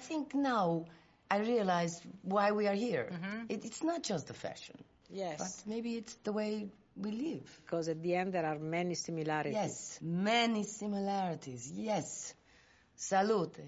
think 0.00 0.34
now 0.34 0.84
I 1.30 1.38
realize 1.38 2.00
why 2.22 2.50
we 2.52 2.66
are 2.66 2.74
here. 2.74 3.08
It, 3.48 3.64
it's 3.64 3.82
not 3.82 4.02
just 4.02 4.26
the 4.26 4.34
fashion, 4.34 4.76
Yes. 5.10 5.38
but 5.38 5.70
maybe 5.70 5.94
it's 5.96 6.14
the 6.24 6.32
way 6.32 6.68
we 6.96 7.10
live. 7.12 7.60
Because 7.64 7.88
at 7.88 8.02
the 8.02 8.14
end 8.16 8.32
there 8.32 8.44
are 8.46 8.58
many 8.58 8.94
similarities. 8.94 9.54
Yes, 9.54 9.98
many 10.02 10.64
similarities. 10.64 11.70
Yes. 11.72 12.34
Salute. 12.96 13.62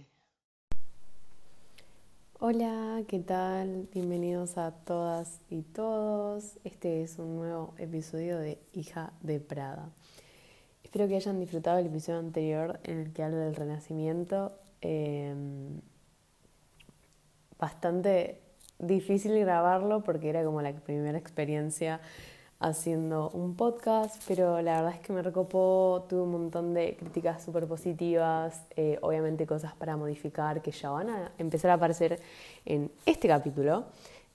Hola, 2.40 3.02
¿qué 3.06 3.20
tal? 3.20 3.86
Bienvenidos 3.92 4.58
a 4.58 4.72
todas 4.72 5.40
y 5.48 5.62
todos. 5.62 6.58
Este 6.64 7.02
es 7.02 7.18
un 7.18 7.36
nuevo 7.36 7.74
episodio 7.78 8.38
de 8.38 8.58
Hija 8.72 9.12
de 9.20 9.38
Prada. 9.38 9.90
Espero 10.82 11.06
que 11.06 11.14
hayan 11.14 11.38
disfrutado 11.38 11.78
el 11.78 11.86
episodio 11.86 12.18
anterior 12.18 12.80
en 12.82 12.98
el 12.98 13.12
que 13.12 13.22
hablo 13.22 13.38
del 13.38 13.54
renacimiento. 13.54 14.58
Eh, 14.80 15.32
bastante 17.62 18.40
difícil 18.80 19.38
grabarlo 19.38 20.02
porque 20.02 20.28
era 20.28 20.42
como 20.44 20.60
la 20.62 20.72
primera 20.72 21.16
experiencia 21.16 22.00
haciendo 22.58 23.30
un 23.30 23.54
podcast, 23.54 24.20
pero 24.26 24.60
la 24.62 24.76
verdad 24.76 24.94
es 24.94 25.00
que 25.00 25.12
me 25.12 25.22
recopó, 25.22 26.04
tuve 26.08 26.22
un 26.22 26.32
montón 26.32 26.74
de 26.74 26.96
críticas 26.96 27.40
súper 27.44 27.68
positivas, 27.68 28.64
eh, 28.74 28.98
obviamente 29.00 29.46
cosas 29.46 29.74
para 29.76 29.96
modificar 29.96 30.60
que 30.60 30.72
ya 30.72 30.90
van 30.90 31.08
a 31.10 31.32
empezar 31.38 31.70
a 31.70 31.74
aparecer 31.74 32.20
en 32.64 32.90
este 33.06 33.28
capítulo, 33.28 33.84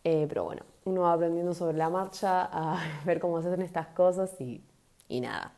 eh, 0.05 0.25
pero 0.30 0.45
bueno, 0.45 0.61
uno 0.85 1.02
va 1.02 1.11
aprendiendo 1.11 1.53
sobre 1.53 1.75
la 1.75 1.89
marcha 1.89 2.47
a 2.49 2.80
ver 3.05 3.19
cómo 3.19 3.41
se 3.41 3.49
hacen 3.49 3.61
estas 3.61 3.88
cosas 3.88 4.39
y, 4.39 4.61
y 5.09 5.19
nada. 5.19 5.52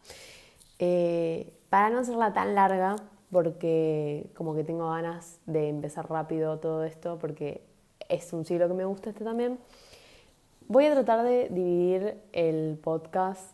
Eh, 0.79 1.53
para 1.69 1.91
no 1.91 1.99
hacerla 1.99 2.33
tan 2.33 2.55
larga, 2.55 2.95
porque 3.31 4.29
como 4.35 4.55
que 4.55 4.63
tengo 4.63 4.89
ganas 4.89 5.39
de 5.45 5.69
empezar 5.69 6.09
rápido 6.09 6.59
todo 6.59 6.83
esto, 6.83 7.17
porque 7.19 7.61
es 8.07 8.33
un 8.33 8.45
siglo 8.45 8.67
que 8.67 8.73
me 8.73 8.85
gusta 8.85 9.09
este 9.09 9.23
también. 9.23 9.59
Voy 10.67 10.85
a 10.85 10.93
tratar 10.93 11.23
de 11.23 11.49
dividir 11.49 12.17
el 12.31 12.77
podcast, 12.81 13.53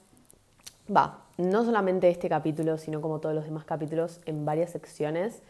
va, 0.94 1.26
no 1.38 1.64
solamente 1.64 2.10
este 2.10 2.30
capítulo, 2.30 2.78
sino 2.78 3.02
como 3.02 3.20
todos 3.20 3.36
los 3.36 3.46
demás 3.46 3.66
capítulos, 3.66 4.22
en 4.26 4.46
varias 4.46 4.72
secciones. 4.72 5.42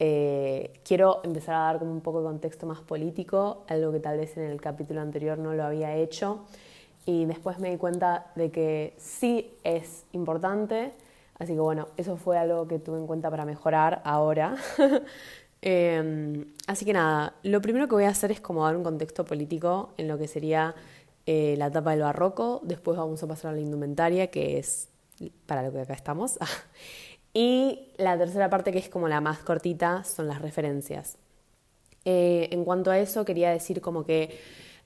Eh, 0.00 0.80
quiero 0.84 1.20
empezar 1.24 1.56
a 1.56 1.58
dar 1.60 1.78
como 1.80 1.90
un 1.90 2.00
poco 2.00 2.20
de 2.20 2.26
contexto 2.26 2.66
más 2.66 2.80
político, 2.80 3.64
algo 3.68 3.90
que 3.92 4.00
tal 4.00 4.18
vez 4.18 4.36
en 4.36 4.44
el 4.44 4.60
capítulo 4.60 5.00
anterior 5.00 5.38
no 5.38 5.54
lo 5.54 5.64
había 5.64 5.96
hecho. 5.96 6.44
Y 7.04 7.24
después 7.24 7.58
me 7.58 7.70
di 7.70 7.78
cuenta 7.78 8.30
de 8.34 8.50
que 8.50 8.94
sí 8.98 9.54
es 9.64 10.04
importante, 10.12 10.92
así 11.38 11.54
que 11.54 11.60
bueno, 11.60 11.88
eso 11.96 12.16
fue 12.16 12.38
algo 12.38 12.66
que 12.68 12.78
tuve 12.78 12.98
en 12.98 13.06
cuenta 13.06 13.30
para 13.30 13.44
mejorar 13.44 14.02
ahora. 14.04 14.56
Eh, 15.60 16.46
así 16.68 16.84
que 16.84 16.92
nada, 16.92 17.34
lo 17.42 17.60
primero 17.60 17.88
que 17.88 17.96
voy 17.96 18.04
a 18.04 18.10
hacer 18.10 18.30
es 18.30 18.40
como 18.40 18.64
dar 18.64 18.76
un 18.76 18.84
contexto 18.84 19.24
político 19.24 19.90
en 19.96 20.06
lo 20.06 20.16
que 20.16 20.28
sería 20.28 20.76
eh, 21.26 21.56
la 21.58 21.66
etapa 21.66 21.90
del 21.90 22.02
barroco, 22.02 22.60
después 22.62 22.96
vamos 22.96 23.20
a 23.22 23.26
pasar 23.26 23.50
a 23.50 23.54
la 23.54 23.60
indumentaria, 23.60 24.28
que 24.28 24.58
es 24.58 24.88
para 25.46 25.62
lo 25.62 25.72
que 25.72 25.80
acá 25.80 25.94
estamos, 25.94 26.38
y 27.34 27.90
la 27.96 28.16
tercera 28.16 28.48
parte, 28.48 28.70
que 28.70 28.78
es 28.78 28.88
como 28.88 29.08
la 29.08 29.20
más 29.20 29.40
cortita, 29.40 30.04
son 30.04 30.28
las 30.28 30.40
referencias. 30.40 31.18
Eh, 32.06 32.48
en 32.52 32.64
cuanto 32.64 32.90
a 32.90 32.98
eso, 32.98 33.24
quería 33.26 33.50
decir 33.50 33.80
como 33.80 34.06
que 34.06 34.38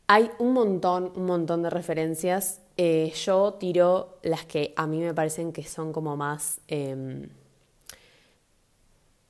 hay 0.09 0.31
un 0.39 0.53
montón, 0.55 1.13
un 1.15 1.27
montón 1.27 1.63
de 1.63 1.71
referencias. 1.71 2.62
Eh, 2.77 3.13
yo 3.15 3.55
tiro 3.55 4.19
las 4.23 4.45
que 4.47 4.73
a 4.77 4.87
mí 4.87 5.01
me 5.01 5.15
parecen 5.15 5.53
que 5.53 5.65
son 5.65 5.93
como 5.93 6.17
más... 6.17 6.61
Eh, 6.69 7.29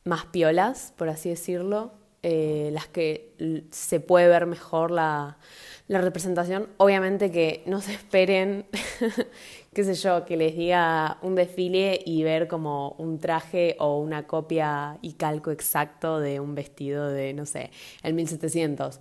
más 0.04 0.26
piolas, 0.26 0.92
por 0.96 1.08
así 1.08 1.28
decirlo, 1.28 1.92
eh, 2.22 2.70
las 2.72 2.86
que 2.86 3.34
se 3.70 4.00
puede 4.00 4.28
ver 4.28 4.46
mejor 4.46 4.90
la, 4.90 5.38
la, 5.88 6.00
representación. 6.00 6.68
Obviamente 6.76 7.30
que 7.30 7.62
no 7.66 7.80
se 7.80 7.92
esperen, 7.94 8.66
qué 9.74 9.84
sé 9.84 9.94
yo, 9.94 10.24
que 10.24 10.36
les 10.36 10.56
diga 10.56 11.18
un 11.22 11.34
desfile 11.34 12.00
y 12.04 12.22
ver 12.22 12.48
como 12.48 12.90
un 12.98 13.18
traje 13.18 13.76
o 13.78 13.98
una 13.98 14.26
copia 14.26 14.98
y 15.02 15.14
calco 15.14 15.50
exacto 15.50 16.20
de 16.20 16.40
un 16.40 16.54
vestido 16.54 17.08
de, 17.08 17.32
no 17.32 17.46
sé, 17.46 17.70
el 18.02 18.14
1700 18.14 19.00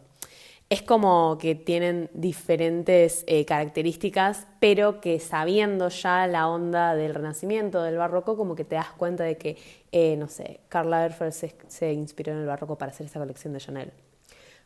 es 0.72 0.82
como 0.82 1.38
que 1.38 1.54
tienen 1.54 2.10
diferentes 2.14 3.26
eh, 3.28 3.44
características, 3.44 4.48
pero 4.62 5.02
que 5.02 5.20
sabiendo 5.20 5.90
ya 5.90 6.26
la 6.28 6.48
onda 6.48 6.96
del 6.96 7.14
Renacimiento, 7.14 7.84
del 7.84 7.98
Barroco, 7.98 8.38
como 8.38 8.56
que 8.56 8.64
te 8.64 8.76
das 8.76 8.94
cuenta 8.94 9.26
de 9.26 9.38
que, 9.38 9.58
eh, 9.92 10.16
no 10.16 10.30
sé, 10.30 10.62
Karl 10.70 10.90
Lagerfeld 10.90 11.34
se, 11.34 11.54
se, 11.68 11.92
inspiró 11.92 12.32
en 12.32 12.38
el 12.38 12.46
Barroco 12.46 12.78
para 12.78 12.94
hacer 12.94 13.06
esta 13.06 13.20
colección 13.20 13.52
de 13.52 13.60
Chanel, 13.60 13.92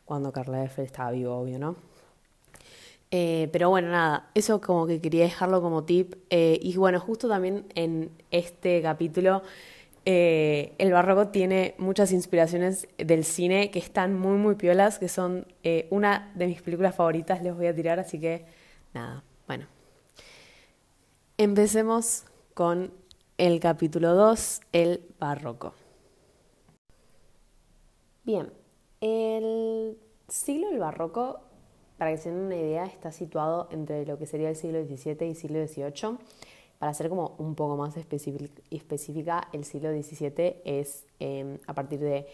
cuando 0.04 0.30
Karl 0.30 0.52
Lagerfeld 0.52 0.86
estaba 0.86 1.10
vivo, 1.10 1.34
obvio, 1.36 1.58
¿no? 1.58 1.74
Eh, 3.10 3.48
pero 3.50 3.70
bueno, 3.70 3.88
nada, 3.90 4.30
eso 4.32 4.60
como 4.60 4.86
que 4.86 5.00
quería 5.00 5.24
dejarlo 5.24 5.60
como 5.60 5.82
tip. 5.82 6.14
y 6.30 6.76
bueno, 6.76 7.00
justo 7.00 7.28
también 7.28 7.66
en 7.74 8.12
este 8.30 8.80
capítulo 8.80 9.42
eh, 10.08 10.76
el 10.78 10.92
barroco 10.92 11.28
tiene 11.28 11.74
muchas 11.78 12.12
inspiraciones 12.12 12.86
del 12.96 13.24
cine 13.24 13.72
que 13.72 13.80
están 13.80 14.16
muy, 14.16 14.38
muy 14.38 14.54
piolas, 14.54 15.00
que 15.00 15.08
son 15.08 15.48
eh, 15.64 15.88
una 15.90 16.32
de 16.36 16.46
mis 16.46 16.62
películas 16.62 16.94
favoritas, 16.94 17.42
les 17.42 17.52
voy 17.56 17.66
a 17.66 17.74
tirar, 17.74 17.98
así 17.98 18.20
que 18.20 18.46
nada, 18.94 19.24
bueno. 19.48 19.66
Empecemos 21.38 22.22
con 22.54 22.92
el 23.36 23.58
capítulo 23.58 24.14
2, 24.14 24.60
el 24.72 25.02
barroco. 25.18 25.74
Bien, 28.22 28.52
el 29.00 29.98
siglo 30.28 30.68
del 30.70 30.78
barroco, 30.78 31.40
para 31.98 32.12
que 32.12 32.18
se 32.18 32.30
den 32.30 32.38
una 32.38 32.56
idea, 32.56 32.86
está 32.86 33.10
situado 33.10 33.66
entre 33.72 34.06
lo 34.06 34.18
que 34.18 34.26
sería 34.26 34.50
el 34.50 34.56
siglo 34.56 34.84
XVII 34.84 35.26
y 35.26 35.34
siglo 35.34 35.66
XVIII. 35.66 36.16
Para 36.78 36.92
ser 36.92 37.08
como 37.08 37.34
un 37.38 37.54
poco 37.54 37.76
más 37.76 37.96
específica, 37.96 39.48
el 39.52 39.64
siglo 39.64 39.90
XVII 39.90 40.56
es 40.64 41.06
eh, 41.20 41.58
a 41.66 41.74
partir 41.74 42.00
de 42.00 42.26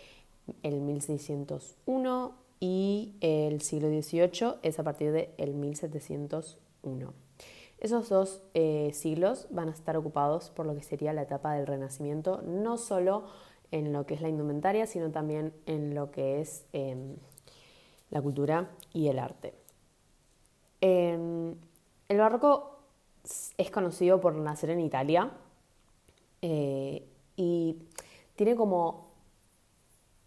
el 0.64 0.80
1601 0.80 2.34
y 2.58 3.12
el 3.20 3.60
siglo 3.60 3.88
XVIII 3.88 4.54
es 4.62 4.78
a 4.80 4.82
partir 4.82 5.12
de 5.12 5.32
1701. 5.38 7.12
Esos 7.78 8.08
dos 8.08 8.42
eh, 8.54 8.90
siglos 8.94 9.46
van 9.50 9.68
a 9.68 9.72
estar 9.72 9.96
ocupados 9.96 10.50
por 10.50 10.66
lo 10.66 10.74
que 10.74 10.82
sería 10.82 11.12
la 11.12 11.22
etapa 11.22 11.54
del 11.54 11.66
Renacimiento, 11.66 12.42
no 12.42 12.78
solo 12.78 13.24
en 13.70 13.92
lo 13.92 14.06
que 14.06 14.14
es 14.14 14.20
la 14.20 14.28
indumentaria, 14.28 14.86
sino 14.86 15.10
también 15.10 15.52
en 15.66 15.94
lo 15.94 16.10
que 16.10 16.40
es 16.40 16.64
eh, 16.72 17.16
la 18.10 18.20
cultura 18.20 18.70
y 18.92 19.08
el 19.08 19.18
arte. 19.18 19.54
el 20.80 21.56
barroco 22.08 22.71
es 23.58 23.70
conocido 23.70 24.20
por 24.20 24.34
nacer 24.34 24.70
en 24.70 24.80
Italia 24.80 25.30
eh, 26.40 27.06
y 27.36 27.76
tiene 28.36 28.56
como 28.56 29.06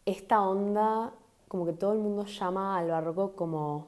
esta 0.06 0.42
onda, 0.42 1.14
como 1.48 1.66
que 1.66 1.74
todo 1.74 1.94
el 1.94 2.00
mundo 2.00 2.26
llama 2.26 2.78
al 2.78 2.90
barroco 2.90 3.34
como 3.34 3.88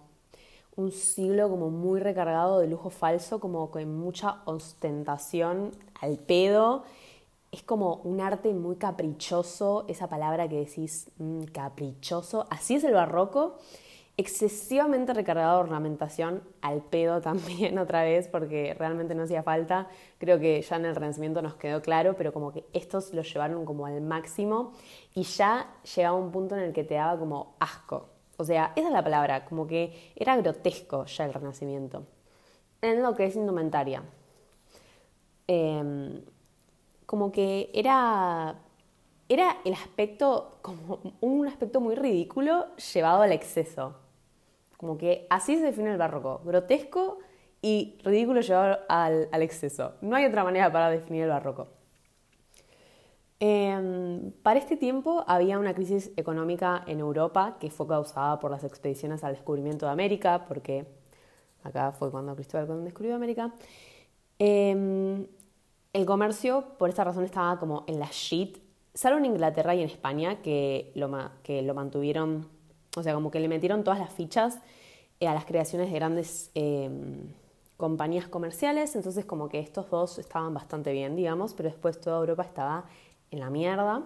un 0.76 0.92
siglo 0.92 1.50
como 1.50 1.70
muy 1.70 2.00
recargado 2.00 2.60
de 2.60 2.68
lujo 2.68 2.90
falso, 2.90 3.40
como 3.40 3.72
con 3.72 3.98
mucha 3.98 4.42
ostentación 4.46 5.72
al 6.02 6.18
pedo. 6.18 6.84
Es 7.52 7.64
como 7.64 7.96
un 8.04 8.22
arte 8.22 8.54
muy 8.54 8.76
caprichoso, 8.76 9.86
esa 9.88 10.08
palabra 10.08 10.48
que 10.48 10.58
decís, 10.58 11.10
mmm, 11.18 11.44
caprichoso. 11.46 12.46
Así 12.50 12.76
es 12.76 12.84
el 12.84 12.94
barroco 12.94 13.56
excesivamente 14.18 15.14
recargado 15.14 15.58
de 15.58 15.64
ornamentación 15.64 16.42
al 16.62 16.82
pedo 16.82 17.22
también 17.22 17.78
otra 17.78 18.04
vez 18.04 18.28
porque 18.28 18.74
realmente 18.74 19.16
no 19.16 19.24
hacía 19.24 19.44
falta. 19.44 19.88
Creo 20.18 20.40
que 20.40 20.62
ya 20.62 20.76
en 20.76 20.86
el 20.86 20.96
Renacimiento 20.96 21.42
nos 21.42 21.56
quedó 21.56 21.82
claro, 21.82 22.16
pero 22.16 22.34
como 22.34 22.52
que 22.52 22.66
estos 22.74 23.14
lo 23.14 23.22
llevaron 23.22 23.66
como 23.66 23.86
al 23.86 24.02
máximo 24.02 24.74
y 25.14 25.24
ya 25.24 25.76
llegaba 25.96 26.18
un 26.18 26.32
punto 26.32 26.56
en 26.56 26.64
el 26.64 26.74
que 26.74 26.84
te 26.84 26.96
daba 26.96 27.18
como 27.20 27.56
asco. 27.60 28.10
O 28.38 28.44
sea, 28.44 28.74
esa 28.76 28.88
es 28.88 28.94
la 28.94 29.04
palabra, 29.04 29.46
como 29.46 29.66
que 29.68 30.12
era 30.16 30.36
grotesco 30.38 31.06
ya 31.06 31.26
el 31.26 31.34
Renacimiento. 31.34 32.04
En 32.82 33.02
lo 33.02 33.16
que 33.16 33.26
es 33.26 33.36
indumentaria. 33.36 34.04
Eh, 35.48 36.22
como 37.06 37.32
que 37.32 37.72
era 37.74 38.58
era 39.30 39.58
el 39.66 39.74
aspecto, 39.74 40.60
como 40.62 41.00
un 41.22 41.48
aspecto 41.48 41.82
muy 41.82 41.96
ridículo 41.96 42.76
llevado 42.94 43.24
al 43.24 43.32
exceso. 43.32 43.96
Como 44.78 44.98
que 44.98 45.28
así 45.30 45.56
se 45.58 45.64
define 45.64 45.92
el 45.92 45.98
barroco, 45.98 46.42
grotesco 46.46 47.20
y 47.62 47.98
ridículo 48.04 48.42
llevado 48.42 48.80
al, 48.88 49.28
exceso. 49.42 49.94
No 50.02 50.16
hay 50.16 50.26
otra 50.26 50.44
manera 50.44 50.72
para 50.72 50.90
definir 50.90 51.24
el 51.24 51.30
barroco. 51.30 51.68
Eh, 53.40 54.32
para 54.42 54.60
este 54.60 54.78
tiempo 54.78 55.24
había 55.28 55.60
una 55.60 55.74
crisis 55.74 56.12
económica 56.16 56.84
en 56.88 57.00
Europa 57.00 57.58
que 57.60 57.70
fue 57.70 57.88
causada 57.88 58.40
por 58.40 58.50
las 58.50 58.64
expediciones 58.64 59.24
al 59.24 59.34
descubrimiento 59.34 59.86
de 59.86 59.92
América, 59.92 60.46
porque 60.48 60.86
acá 61.64 61.92
fue 61.92 62.10
cuando 62.10 62.36
Cristóbal 62.36 62.68
Colón 62.68 62.86
descubrió 62.86 63.16
América. 63.16 63.54
Eh, 64.40 65.28
el 65.98 66.06
comercio, 66.06 66.64
por 66.78 66.90
esta 66.90 67.04
razón, 67.04 67.24
estaba 67.24 67.58
como 67.60 67.84
en 67.88 68.00
la 68.00 68.10
shit, 68.12 68.60
salvo 68.94 69.18
en 69.18 69.26
Inglaterra 69.26 69.74
y 69.74 69.82
en 69.82 69.88
España, 69.90 70.42
que 70.42 70.92
lo, 70.94 71.10
que 71.42 71.64
lo 71.64 71.74
mantuvieron, 71.74 72.48
o 72.98 73.04
sea, 73.04 73.14
como 73.14 73.32
que 73.32 73.40
le 73.40 73.48
metieron 73.48 73.84
todas 73.84 74.00
las 74.00 74.12
fichas 74.12 74.60
a 75.26 75.34
las 75.34 75.46
creaciones 75.46 75.90
de 75.90 75.96
grandes 75.96 76.52
em, 76.54 77.34
compañías 77.78 78.28
comerciales, 78.28 78.96
entonces 78.96 79.26
como 79.26 79.50
que 79.50 79.60
estos 79.60 79.90
dos 79.90 80.20
estaban 80.20 80.54
bastante 80.54 80.92
bien, 80.92 81.16
digamos, 81.16 81.54
pero 81.54 81.70
después 81.70 82.00
toda 82.00 82.20
Europa 82.20 82.44
estaba 82.44 82.86
en 83.32 83.40
la 83.40 83.50
mierda. 83.50 84.04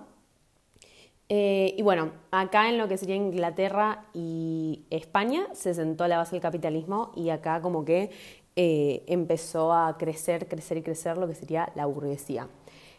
Eh, 1.30 1.76
y 1.78 1.82
bueno, 1.82 2.12
acá 2.32 2.70
en 2.70 2.78
lo 2.78 2.90
que 2.90 2.98
sería 2.98 3.16
Inglaterra 3.16 4.06
y 4.14 4.84
España 4.90 5.48
se 5.54 5.74
sentó 5.74 6.06
la 6.08 6.18
base 6.18 6.32
del 6.32 6.42
capitalismo 6.42 7.14
y 7.16 7.30
acá 7.30 7.62
como 7.62 7.86
que 7.86 8.12
eh, 8.58 9.04
empezó 9.08 9.72
a 9.72 9.98
crecer, 9.98 10.50
crecer 10.50 10.78
y 10.78 10.82
crecer 10.82 11.18
lo 11.18 11.28
que 11.28 11.36
sería 11.36 11.72
la 11.76 11.86
burguesía. 11.86 12.50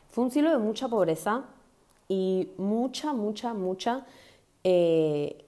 Fue 0.08 0.24
un 0.24 0.30
siglo 0.30 0.50
de 0.50 0.58
mucha 0.58 0.88
pobreza 0.88 1.44
y 2.08 2.48
mucha, 2.56 3.12
mucha, 3.12 3.52
mucha 3.52 4.06
eh, 4.64 5.44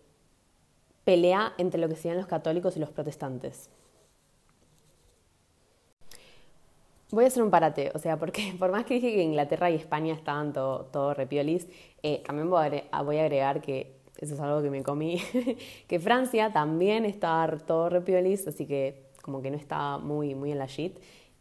pelea 1.04 1.52
entre 1.58 1.80
lo 1.80 1.88
que 1.88 1.96
serían 1.96 2.18
los 2.18 2.26
católicos 2.26 2.76
y 2.76 2.80
los 2.80 2.90
protestantes. 2.90 3.68
Voy 7.10 7.24
a 7.24 7.26
hacer 7.28 7.42
un 7.42 7.50
parate, 7.50 7.92
o 7.94 7.98
sea, 7.98 8.18
porque 8.18 8.54
por 8.58 8.72
más 8.72 8.84
que 8.84 8.94
dije 8.94 9.14
que 9.14 9.22
Inglaterra 9.22 9.70
y 9.70 9.76
España 9.76 10.14
estaban 10.14 10.52
todo, 10.52 10.86
todo 10.86 11.14
repiolis, 11.14 11.68
eh, 12.02 12.22
también 12.26 12.50
voy 12.50 12.66
a, 12.66 12.98
agregar 13.22 13.60
que 13.60 13.94
eso 14.18 14.34
es 14.34 14.40
algo 14.40 14.62
que 14.62 14.70
me 14.70 14.82
comí, 14.82 15.20
que 15.86 16.00
Francia 16.00 16.52
también 16.52 17.04
estaba 17.04 17.58
todo 17.58 17.88
repiolis, 17.88 18.46
así 18.48 18.66
que 18.66 19.04
como 19.22 19.40
que 19.42 19.50
no 19.50 19.56
estaba 19.56 19.98
muy, 19.98 20.34
muy 20.34 20.52
en 20.52 20.58
la 20.58 20.66
shit. 20.66 20.98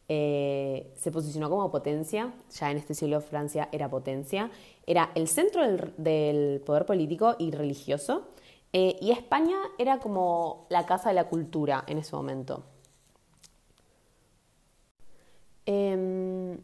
Eh, 0.10 0.92
se 0.95 1.12
posicionó 1.12 1.50
como 1.50 1.71
potencia, 1.71 2.33
ya 2.51 2.69
en 2.69 2.77
este 2.77 2.94
siglo 2.94 3.21
Francia 3.21 3.69
era 3.71 3.89
potencia, 3.89 4.51
era 4.86 5.12
el 5.15 5.27
centro 5.27 5.63
del, 5.98 6.62
poder 6.65 6.86
político 6.86 7.36
y 7.39 7.51
religioso, 7.51 8.27
eh, 8.74 8.98
y 9.00 9.12
España 9.12 9.58
era 9.78 10.00
como 10.00 10.66
la 10.70 10.86
casa 10.86 11.10
de 11.10 11.16
la 11.16 11.25
cultura 11.30 11.84
en 11.88 12.00
ese 12.00 12.16
momento. 12.16 12.64
Em, 15.66 16.58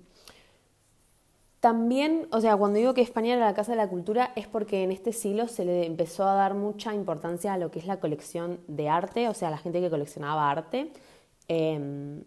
también, 1.60 2.28
o 2.32 2.42
sea, 2.42 2.58
cuando 2.58 2.80
digo 2.80 2.94
que 2.94 3.02
España 3.02 3.36
era 3.36 3.46
la 3.46 3.54
casa 3.54 3.74
de 3.74 3.78
la 3.78 3.90
cultura 3.90 4.32
es 4.36 4.48
porque 4.48 4.84
en 4.84 4.92
este 4.92 5.14
siglo 5.14 5.48
se 5.48 5.66
le 5.66 5.86
empezó 5.86 6.28
a 6.28 6.34
dar 6.34 6.54
mucha 6.56 6.94
importancia 6.94 7.54
a 7.54 7.58
lo 7.58 7.70
que 7.70 7.80
es 7.80 7.86
la 7.86 8.00
colección 8.00 8.60
de 8.68 8.90
arte, 8.90 9.30
o 9.30 9.34
sea, 9.34 9.50
la 9.50 9.58
gente 9.58 9.82
que 9.82 9.90
coleccionaba 9.90 10.50
arte. 10.50 10.92
Em, 11.48 12.24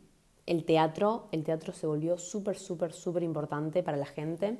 el 0.46 0.64
teatro, 0.64 1.28
el 1.32 1.44
teatro 1.44 1.72
se 1.72 1.86
volvió 1.86 2.18
súper, 2.18 2.58
súper, 2.58 2.92
súper 2.92 3.22
importante 3.22 3.82
para 3.82 3.96
la 3.96 4.06
gente, 4.06 4.58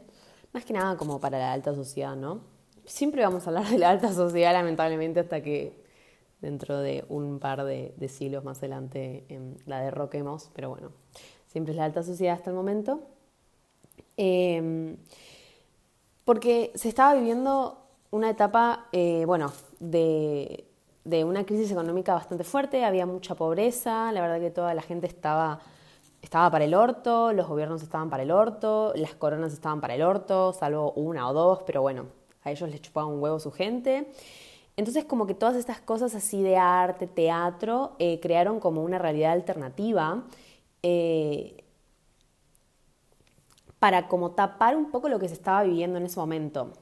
más 0.52 0.64
que 0.64 0.72
nada 0.72 0.96
como 0.96 1.20
para 1.20 1.38
la 1.38 1.52
alta 1.52 1.74
sociedad, 1.74 2.16
¿no? 2.16 2.40
Siempre 2.84 3.23
vamos 3.23 3.46
a 3.46 3.50
hablar 3.50 3.69
de 3.69 3.79
la 3.79 3.90
alta 3.90 4.12
sociedad, 4.12 4.52
lamentablemente, 4.52 5.20
hasta 5.20 5.43
que 5.43 5.81
dentro 6.40 6.79
de 6.79 7.05
un 7.08 7.38
par 7.38 7.64
de, 7.64 7.94
siglos 8.08 8.44
más 8.44 8.58
adelante 8.58 9.25
em, 9.29 9.56
la 9.67 9.81
derroquemos, 9.81 10.50
pero 10.55 10.70
bueno 10.70 10.90
siempre 11.52 11.73
es 11.73 11.76
la 11.76 11.84
alta 11.84 12.02
sociedad 12.02 12.34
hasta 12.34 12.49
el 12.50 12.56
momento, 12.56 13.00
em, 14.17 14.96
porque 16.25 16.73
se 16.75 16.88
estaba 16.88 17.14
viviendo 17.14 17.79
una 18.11 18.31
etapa, 18.31 18.87
eh, 18.93 19.25
bueno, 19.26 19.52
de, 19.79 20.67
una 21.26 21.44
crisis 21.44 21.70
económica 21.70 22.14
bastante 22.14 22.44
fuerte, 22.44 22.84
había 22.84 23.05
mucha 23.05 23.34
pobreza, 23.34 24.12
la 24.12 24.23
verdad 24.23 24.40
que 24.40 24.50
toda 24.50 24.73
la 24.73 24.82
gente 24.82 25.06
estaba, 25.06 25.61
estaba 26.23 26.50
para 26.50 26.64
el 26.64 26.75
orto, 26.75 27.32
los 27.34 27.46
gobiernos 27.49 27.82
estaban 27.82 28.08
para 28.08 28.23
el 28.23 28.31
orto, 28.31 28.93
las 28.96 29.14
coronas 29.14 29.52
estaban 29.52 29.81
para 29.81 29.94
el 29.94 30.02
orto, 30.02 30.55
salvo 30.55 30.93
una 30.93 31.29
o 31.29 31.34
dos, 31.34 31.64
pero 31.67 31.82
bueno, 31.82 32.06
a 32.44 32.50
ellos 32.50 32.68
les 32.70 32.80
chupaba 32.80 33.06
un 33.06 33.20
huevo 33.22 33.38
su 33.38 33.50
gente. 33.50 34.08
Entonces 34.76 35.04
como 35.04 35.26
que 35.26 35.34
todas 35.34 35.56
estas 35.56 35.80
cosas 35.80 36.14
así 36.14 36.42
de 36.42 36.56
arte, 36.56 37.06
teatro, 37.06 37.92
eh, 37.98 38.20
crearon 38.20 38.58
como 38.60 38.82
una 38.82 38.98
realidad 38.98 39.32
alternativa 39.32 40.24
eh, 40.82 41.64
para 43.78 44.08
como 44.08 44.30
tapar 44.30 44.76
un 44.76 44.90
poco 44.90 45.08
lo 45.08 45.18
que 45.18 45.28
se 45.28 45.34
estaba 45.34 45.62
viviendo 45.62 45.98
en 45.98 46.06
ese 46.06 46.18
momento. 46.18 46.72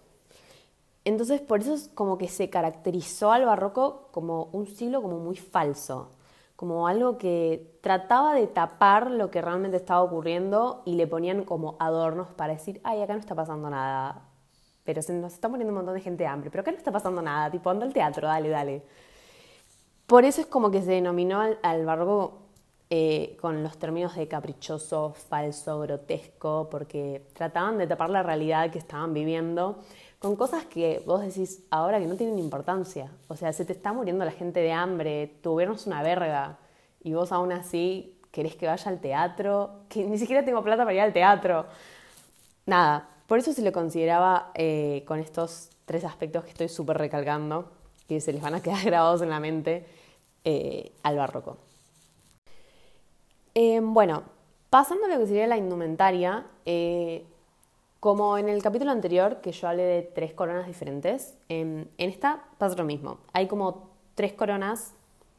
Entonces 1.04 1.40
por 1.40 1.60
eso 1.60 1.74
es 1.74 1.88
como 1.94 2.18
que 2.18 2.28
se 2.28 2.50
caracterizó 2.50 3.32
al 3.32 3.46
barroco 3.46 4.08
como 4.12 4.44
un 4.52 4.66
siglo 4.66 5.02
como 5.02 5.18
muy 5.18 5.36
falso, 5.36 6.10
como 6.56 6.86
algo 6.86 7.18
que 7.18 7.78
trataba 7.80 8.34
de 8.34 8.46
tapar 8.46 9.10
lo 9.10 9.30
que 9.30 9.40
realmente 9.40 9.78
estaba 9.78 10.02
ocurriendo 10.02 10.82
y 10.84 10.94
le 10.94 11.06
ponían 11.06 11.44
como 11.44 11.76
adornos 11.80 12.28
para 12.28 12.52
decir, 12.52 12.80
ay, 12.84 13.00
acá 13.00 13.14
no 13.14 13.20
está 13.20 13.34
pasando 13.34 13.70
nada, 13.70 14.29
pero 14.84 15.02
se 15.02 15.12
nos 15.12 15.32
está 15.32 15.48
muriendo 15.48 15.70
un 15.72 15.76
montón 15.76 15.94
de 15.94 16.00
gente 16.00 16.24
de 16.24 16.28
hambre, 16.28 16.50
pero 16.50 16.62
acá 16.62 16.70
no 16.70 16.78
está 16.78 16.92
pasando 16.92 17.22
nada, 17.22 17.50
tipo, 17.50 17.70
anda 17.70 17.86
al 17.86 17.92
teatro, 17.92 18.28
dale, 18.28 18.48
dale. 18.48 18.82
Por 20.06 20.24
eso 20.24 20.40
es 20.40 20.46
como 20.46 20.70
que 20.70 20.82
se 20.82 20.92
denominó 20.92 21.40
al 21.62 21.84
barroco 21.84 22.40
eh, 22.92 23.36
con 23.40 23.62
los 23.62 23.78
términos 23.78 24.16
de 24.16 24.26
caprichoso, 24.26 25.14
falso, 25.28 25.78
grotesco, 25.78 26.68
porque 26.68 27.24
trataban 27.34 27.78
de 27.78 27.86
tapar 27.86 28.10
la 28.10 28.24
realidad 28.24 28.68
que 28.72 28.80
estaban 28.80 29.14
viviendo 29.14 29.78
con 30.18 30.34
cosas 30.34 30.64
que 30.64 31.00
vos 31.06 31.22
decís 31.22 31.62
ahora 31.70 32.00
que 32.00 32.06
no 32.06 32.16
tienen 32.16 32.40
importancia. 32.40 33.12
O 33.28 33.36
sea, 33.36 33.52
se 33.52 33.64
te 33.64 33.72
está 33.72 33.92
muriendo 33.92 34.24
la 34.24 34.32
gente 34.32 34.58
de 34.58 34.72
hambre, 34.72 35.38
tu 35.40 35.52
gobierno 35.52 35.76
es 35.76 35.86
una 35.86 36.02
verga 36.02 36.58
y 37.02 37.14
vos 37.14 37.30
aún 37.30 37.52
así 37.52 38.20
querés 38.32 38.56
que 38.56 38.66
vaya 38.66 38.90
al 38.90 39.00
teatro, 39.00 39.84
que 39.88 40.04
ni 40.04 40.18
siquiera 40.18 40.44
tengo 40.44 40.60
plata 40.64 40.82
para 40.82 40.94
ir 40.94 41.00
al 41.00 41.12
teatro. 41.12 41.66
Nada, 42.66 43.08
por 43.30 43.38
eso 43.38 43.52
se 43.52 43.62
le 43.62 43.70
consideraba 43.70 44.50
eh, 44.56 45.04
con 45.06 45.20
estos 45.20 45.70
tres 45.84 46.02
aspectos 46.04 46.42
que 46.42 46.50
estoy 46.50 46.68
súper 46.68 46.98
recalcando, 46.98 47.70
que 48.08 48.20
se 48.20 48.32
les 48.32 48.42
van 48.42 48.54
a 48.54 48.60
quedar 48.60 48.82
grabados 48.84 49.22
en 49.22 49.30
la 49.30 49.38
mente, 49.38 49.86
eh, 50.42 50.90
al 51.04 51.16
barroco. 51.16 51.56
Em, 53.54 53.94
bueno, 53.94 54.24
pasando 54.68 55.06
a 55.06 55.10
lo 55.10 55.20
que 55.20 55.28
sería 55.28 55.46
la 55.46 55.56
indumentaria, 55.56 56.44
eh, 56.66 57.24
como 58.00 58.36
en 58.36 58.48
el 58.48 58.64
capítulo 58.64 58.90
anterior, 58.90 59.40
que 59.40 59.52
yo 59.52 59.68
hablé 59.68 59.84
de 59.84 60.02
tres 60.02 60.32
coronas 60.34 60.66
diferentes, 60.66 61.32
em, 61.48 61.86
en 61.98 62.10
esta 62.10 62.42
pasa 62.58 62.74
lo 62.74 62.84
mismo. 62.84 63.18
Hay 63.32 63.46
como 63.46 63.90
tres 64.16 64.32
coronas, 64.32 64.92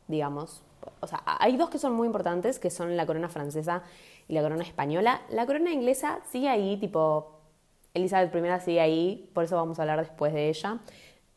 digamos, 0.07 0.63
o 1.01 1.07
sea, 1.07 1.21
hay 1.25 1.57
dos 1.57 1.69
que 1.69 1.77
son 1.77 1.91
muy 1.91 2.05
importantes, 2.05 2.57
que 2.57 2.69
son 2.69 2.95
la 2.95 3.05
corona 3.05 3.27
francesa 3.27 3.83
y 4.29 4.33
la 4.33 4.41
corona 4.41 4.63
española. 4.63 5.23
La 5.29 5.45
corona 5.45 5.73
inglesa 5.73 6.21
sigue 6.31 6.47
ahí, 6.47 6.77
tipo, 6.77 7.40
Elizabeth 7.93 8.33
I 8.35 8.59
sigue 8.63 8.81
ahí, 8.81 9.29
por 9.33 9.43
eso 9.43 9.55
vamos 9.55 9.79
a 9.79 9.83
hablar 9.83 9.99
después 9.99 10.33
de 10.33 10.49
ella, 10.49 10.79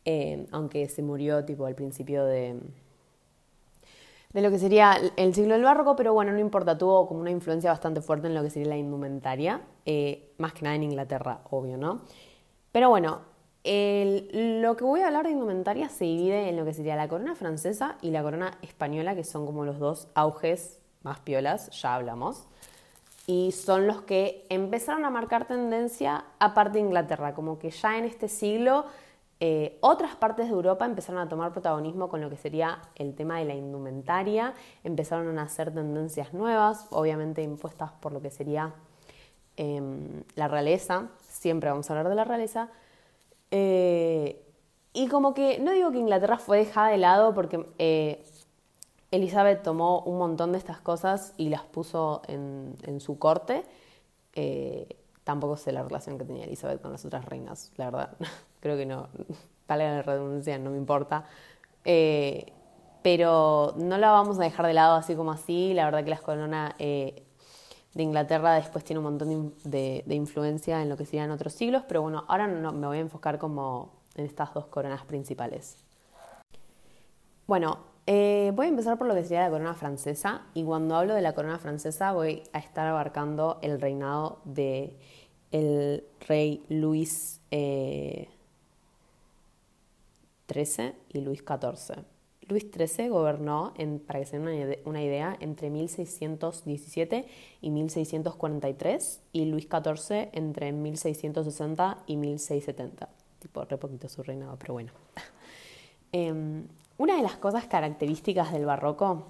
em, 0.05 0.47
aunque 0.53 0.89
se 0.89 1.03
murió, 1.03 1.45
tipo, 1.45 1.67
al 1.67 1.75
principio 1.75 2.25
de, 2.25 2.61
de 4.33 4.43
lo 4.43 4.51
que 4.51 4.59
sería 4.59 4.99
el 5.17 5.35
siglo 5.35 5.55
del 5.55 5.63
barroco, 5.63 5.97
pero 5.97 6.13
bueno, 6.13 6.33
no 6.33 6.39
importa, 6.39 6.77
tuvo 6.77 7.07
como 7.07 7.21
una 7.21 7.31
influencia 7.31 7.71
bastante 7.71 8.01
fuerte 8.01 8.27
en 8.27 8.35
lo 8.35 8.43
que 8.43 8.51
sería 8.51 8.69
la 8.69 8.77
indumentaria, 8.77 9.63
eh, 9.87 10.33
más 10.39 10.53
que 10.53 10.63
nada 10.63 10.75
en 10.77 10.83
Inglaterra, 10.83 11.41
obvio, 11.51 11.77
¿no? 11.77 12.03
Pero 12.73 12.89
bueno, 12.91 13.21
lo 13.65 14.77
que 14.77 14.85
voy 14.85 15.01
a 15.01 15.07
hablar 15.07 15.25
de 15.25 15.31
indumentaria 15.31 15.89
se 15.89 16.05
divide 16.05 16.49
en 16.49 16.57
lo 16.57 16.65
que 16.65 16.75
sería 16.75 16.97
la 16.97 17.09
corona 17.09 17.35
francesa 17.35 17.97
y 18.03 18.11
la 18.11 18.23
corona 18.23 18.59
española, 18.63 19.15
que 19.15 19.25
son 19.25 19.47
como 19.47 19.65
los 19.65 19.79
dos 19.79 20.09
auges 20.15 20.81
más 21.03 21.21
piolas, 21.21 21.71
ya 21.81 21.95
hablamos, 21.95 22.49
y 23.27 23.53
son 23.53 23.87
los 23.87 24.03
que 24.03 24.45
empezaron 24.49 25.05
a 25.05 25.11
marcar 25.11 25.47
tendencia 25.47 26.25
aparte 26.39 26.79
de 26.79 26.85
Inglaterra, 26.85 27.35
como 27.35 27.59
que 27.59 27.71
ya 27.71 27.97
en 27.99 28.05
este 28.05 28.29
siglo 28.29 28.85
eh, 29.41 29.79
otras 29.81 30.15
partes 30.15 30.47
de 30.47 30.53
Europa 30.53 30.87
empezaron 30.87 31.21
a 31.21 31.29
tomar 31.29 31.53
protagonismo 31.53 32.09
con 32.09 32.21
lo 32.21 32.31
que 32.31 32.37
sería 32.37 32.81
el 32.95 33.15
tema 33.15 33.39
de 33.39 33.45
la 33.45 33.55
indumentaria, 33.55 34.55
empezaron 34.85 35.29
a 35.29 35.33
nacer 35.33 35.75
tendencias 35.75 36.33
nuevas, 36.33 36.87
obviamente 36.91 37.43
impuestas 37.43 37.93
por 37.93 38.13
lo 38.13 38.23
que 38.23 38.31
sería 38.31 38.73
em, 39.57 40.23
la 40.37 40.49
realeza, 40.49 41.09
siempre 41.29 41.69
vamos 41.69 41.91
a 41.91 41.93
hablar 41.93 42.09
de 42.09 42.15
la 42.15 42.25
realeza, 42.25 42.69
eh, 43.51 44.41
y 44.93 45.09
como 45.09 45.35
que 45.35 45.59
no 45.59 45.73
digo 45.73 45.91
que 45.91 45.99
Inglaterra 45.99 46.39
fue 46.39 46.59
dejada 46.59 46.89
de 46.89 46.99
lado 46.99 47.35
porque 47.35 47.67
eh, 47.79 48.25
Elizabeth 49.15 49.63
tomó 49.63 50.01
un 50.01 50.19
montón 50.19 50.53
de 50.53 50.59
estas 50.59 50.81
cosas 50.81 51.35
y 51.37 51.49
las 51.49 51.63
puso 51.63 52.23
en, 52.29 53.01
su 53.01 53.19
corte. 53.19 53.65
tampoco 55.25 55.57
sé 55.57 55.73
la 55.73 55.83
relación 55.83 56.19
que 56.19 56.25
tenía 56.25 56.45
Elizabeth 56.45 56.81
con 56.81 56.93
las 56.93 57.05
otras 57.05 57.25
reinas, 57.25 57.73
la 57.77 57.87
verdad. 57.87 58.17
creo 58.61 58.77
que 58.77 58.87
no, 58.87 59.09
vale 59.69 59.85
la 59.85 60.03
redundancia, 60.03 60.59
no 60.59 60.71
me 60.71 60.79
importa. 60.79 61.25
Eh, 61.85 62.53
pero 63.03 63.75
no 63.77 63.99
la 63.99 64.11
vamos 64.11 64.39
a 64.39 64.43
dejar 64.43 64.67
de 64.67 64.73
lado 64.73 64.97
así 64.97 65.15
como 65.15 65.33
así. 65.33 65.75
La 65.75 65.85
verdad 65.85 66.05
que 66.05 66.11
la 66.11 66.19
corona 66.19 66.75
eh, 66.79 67.23
de 67.93 68.03
Inglaterra 68.03 68.55
después 68.55 68.85
tiene 68.85 68.99
un 69.01 69.05
montón 69.05 69.55
de, 69.65 70.05
influencia 70.09 70.81
en 70.81 70.89
lo 70.89 70.97
que 70.97 71.05
serían 71.05 71.31
otros 71.31 71.53
siglos, 71.53 71.85
pero 71.87 72.03
bueno, 72.03 72.25
ahora 72.29 72.47
no, 72.47 72.73
me 72.73 72.87
voy 72.87 72.97
a 72.97 73.01
enfocar 73.01 73.39
como 73.39 73.93
en 74.15 74.25
estas 74.25 74.55
dos 74.55 74.67
coronas 74.67 75.05
principales. 75.05 75.77
Bueno, 77.47 77.79
eh, 78.07 78.53
voy 78.55 78.67
a 78.67 78.69
empezar 78.69 78.99
por 78.99 79.07
lo 79.07 79.15
que 79.15 79.23
sería 79.23 79.45
la 79.45 79.51
corona 79.51 79.75
francesa 79.75 80.43
y 80.53 80.63
cuando 80.63 80.95
hablo 80.97 81.15
de 81.15 81.23
la 81.23 81.35
corona 81.35 81.59
francesa 81.59 82.13
voy 82.13 82.43
a 82.53 82.59
estar 82.59 82.87
abarcando 82.87 83.59
el 83.63 83.81
reinado 83.81 84.41
de 84.45 84.95
el 85.53 86.05
rey 86.27 86.63
Luis 86.69 87.41
XIII 87.51 87.59
eh, 87.61 88.29
y 91.13 91.21
Luis 91.21 91.41
XIV. 91.41 92.05
Luis 92.49 92.67
XIII 92.71 93.09
gobernó, 93.09 93.73
para 94.07 94.19
que 94.19 94.27
se 94.27 94.39
den 94.39 94.79
una 94.85 95.03
idea, 95.03 95.37
entre 95.41 95.71
1617 95.71 97.27
y 97.63 97.71
1643 97.71 99.23
y 99.33 99.45
Luis 99.47 99.67
XIV 99.71 100.29
entre 100.33 100.73
1660 100.73 102.03
y 102.07 102.17
1670. 102.17 103.09
Tipo, 103.39 103.65
re 103.65 103.79
poquito 103.79 104.09
su 104.09 104.23
reinado, 104.23 104.59
pero 104.59 104.75
bueno. 104.75 104.93
Em, 106.13 106.69
una 106.99 107.17
de 107.17 107.23
las 107.23 107.37
cosas 107.37 107.65
características 107.67 108.53
del 108.53 108.67
barroco, 108.67 109.27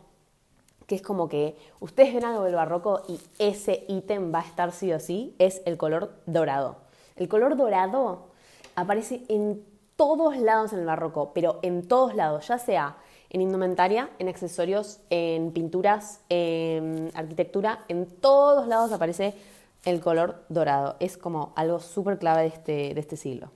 que 0.87 0.95
es 0.95 1.03
como 1.03 1.29
que 1.29 1.57
ustedes 1.81 2.15
ven 2.15 2.25
algo 2.25 2.45
del 2.45 2.55
barroco 2.55 3.03
y 3.09 3.19
ese 3.39 3.85
ítem 3.89 4.33
va 4.35 4.41
a 4.41 4.45
estar 4.45 4.73
sí 4.73 4.93
o 4.93 5.01
sí, 5.01 5.35
es 5.39 5.63
el 5.65 5.77
color 5.77 6.15
dorado. 6.27 6.77
El 7.17 7.29
color 7.29 7.57
dorado 7.57 8.27
aparece 8.75 9.25
en 9.29 9.65
todos 9.97 10.37
lados 10.37 10.73
en 10.73 10.81
el 10.81 10.87
barroco, 10.87 11.33
pero 11.33 11.61
en 11.63 11.87
todos 11.87 12.15
lados, 12.15 12.49
ya 12.49 12.59
sea 12.59 12.97
en 13.31 13.41
indumentaria, 13.41 14.11
en 14.19 14.29
accesorios, 14.29 15.01
en 15.11 15.53
pinturas, 15.53 16.21
en 16.29 17.11
arquitectura, 17.15 17.85
en 17.89 18.07
todos 18.07 18.67
lados 18.69 18.93
aparece 18.93 19.35
el 19.85 20.01
color 20.01 20.45
dorado. 20.49 20.97
Es 21.01 21.17
como 21.17 21.53
algo 21.57 21.81
súper 21.81 22.19
clave 22.19 22.43
de 22.43 22.49
este, 22.49 22.95
de 22.95 23.01
este 23.01 23.17
siglo. 23.17 23.51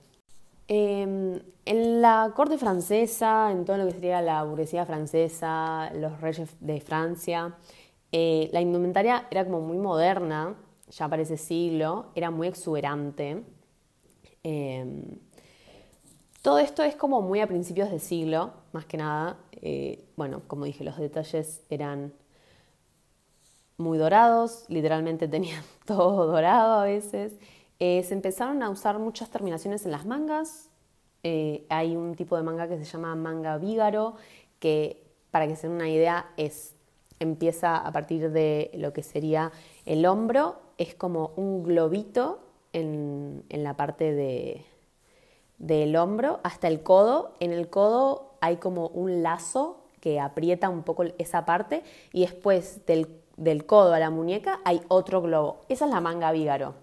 Em, 0.71 1.41
en 1.65 2.01
la 2.01 2.31
corte 2.35 2.59
francesa, 2.59 3.51
en 3.51 3.65
todo 3.65 3.77
lo 3.77 3.85
que 3.87 3.93
sería 3.93 4.21
la 4.21 4.43
burguesía 4.43 4.85
francesa, 4.85 5.91
los 5.95 6.21
reyes 6.21 6.55
de 6.59 6.79
Francia, 6.79 7.55
eh, 8.11 8.49
la 8.53 8.61
indumentaria 8.61 9.27
era 9.31 9.45
como 9.45 9.61
muy 9.61 9.77
moderna, 9.77 10.55
ya 10.91 11.07
para 11.09 11.23
ese 11.23 11.37
siglo, 11.37 12.11
era 12.13 12.29
muy 12.29 12.47
exuberante. 12.47 13.43
Em, 14.43 15.01
todo 16.43 16.59
esto 16.59 16.83
es 16.83 16.95
como 16.95 17.21
muy 17.21 17.39
a 17.41 17.47
principios 17.47 17.89
de 17.89 17.99
siglo, 17.99 18.53
más 18.71 18.85
que 18.85 18.97
nada. 18.97 19.37
Eh, 19.61 20.05
bueno, 20.17 20.43
como 20.47 20.65
dije, 20.65 20.83
los 20.83 20.97
detalles 20.97 21.63
eran 21.69 22.13
muy 23.77 23.97
dorados, 23.97 24.65
literalmente 24.67 25.27
tenían 25.27 25.63
todo 25.85 26.27
dorado 26.27 26.81
a 26.81 26.83
veces. 26.83 27.33
Eh, 27.79 28.03
se 28.03 28.13
empezaron 28.13 28.61
a 28.63 28.69
usar 28.69 28.99
muchas 28.99 29.29
terminaciones 29.29 29.85
en 29.85 29.91
las 29.91 30.05
mangas. 30.05 30.69
Eh, 31.23 31.65
hay 31.69 31.95
un 31.95 32.15
tipo 32.15 32.37
de 32.37 32.43
manga 32.43 32.67
que 32.67 32.77
se 32.77 32.85
llama 32.85 33.15
manga 33.15 33.57
vígaro, 33.57 34.15
que 34.59 35.03
para 35.31 35.47
que 35.47 35.55
se 35.55 35.67
den 35.67 35.75
una 35.75 35.89
idea 35.89 36.31
es, 36.37 36.75
empieza 37.19 37.77
a 37.77 37.91
partir 37.91 38.31
de 38.31 38.71
lo 38.75 38.93
que 38.93 39.03
sería 39.03 39.51
el 39.85 40.05
hombro, 40.05 40.59
es 40.77 40.95
como 40.95 41.33
un 41.35 41.63
globito 41.63 42.39
en, 42.73 43.43
en 43.49 43.63
la 43.63 43.75
parte 43.75 44.13
de, 44.13 44.65
del 45.59 45.95
hombro 45.95 46.39
hasta 46.43 46.67
el 46.67 46.81
codo. 46.81 47.33
En 47.39 47.51
el 47.51 47.69
codo 47.69 48.31
hay 48.41 48.57
como 48.57 48.87
un 48.87 49.21
lazo 49.21 49.83
que 49.99 50.19
aprieta 50.19 50.69
un 50.69 50.83
poco 50.83 51.03
esa 51.17 51.45
parte 51.45 51.83
y 52.13 52.21
después 52.21 52.85
del, 52.85 53.65
codo 53.65 53.93
a 53.93 53.99
la 53.99 54.09
muñeca 54.09 54.59
hay 54.65 54.81
otro 54.87 55.21
globo. 55.21 55.61
Esa 55.69 55.85
es 55.85 55.91
la 55.91 56.01
manga 56.01 56.31
vígaro, 56.31 56.73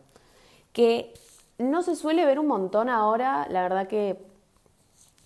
que 0.77 1.15
no 1.57 1.83
se 1.83 1.97
suele 1.97 2.27
ver 2.27 2.39
un 2.39 2.49
montón 2.49 2.91
ahora. 2.91 3.47
La 3.49 3.63
verdad 3.63 3.89
que 3.89 4.19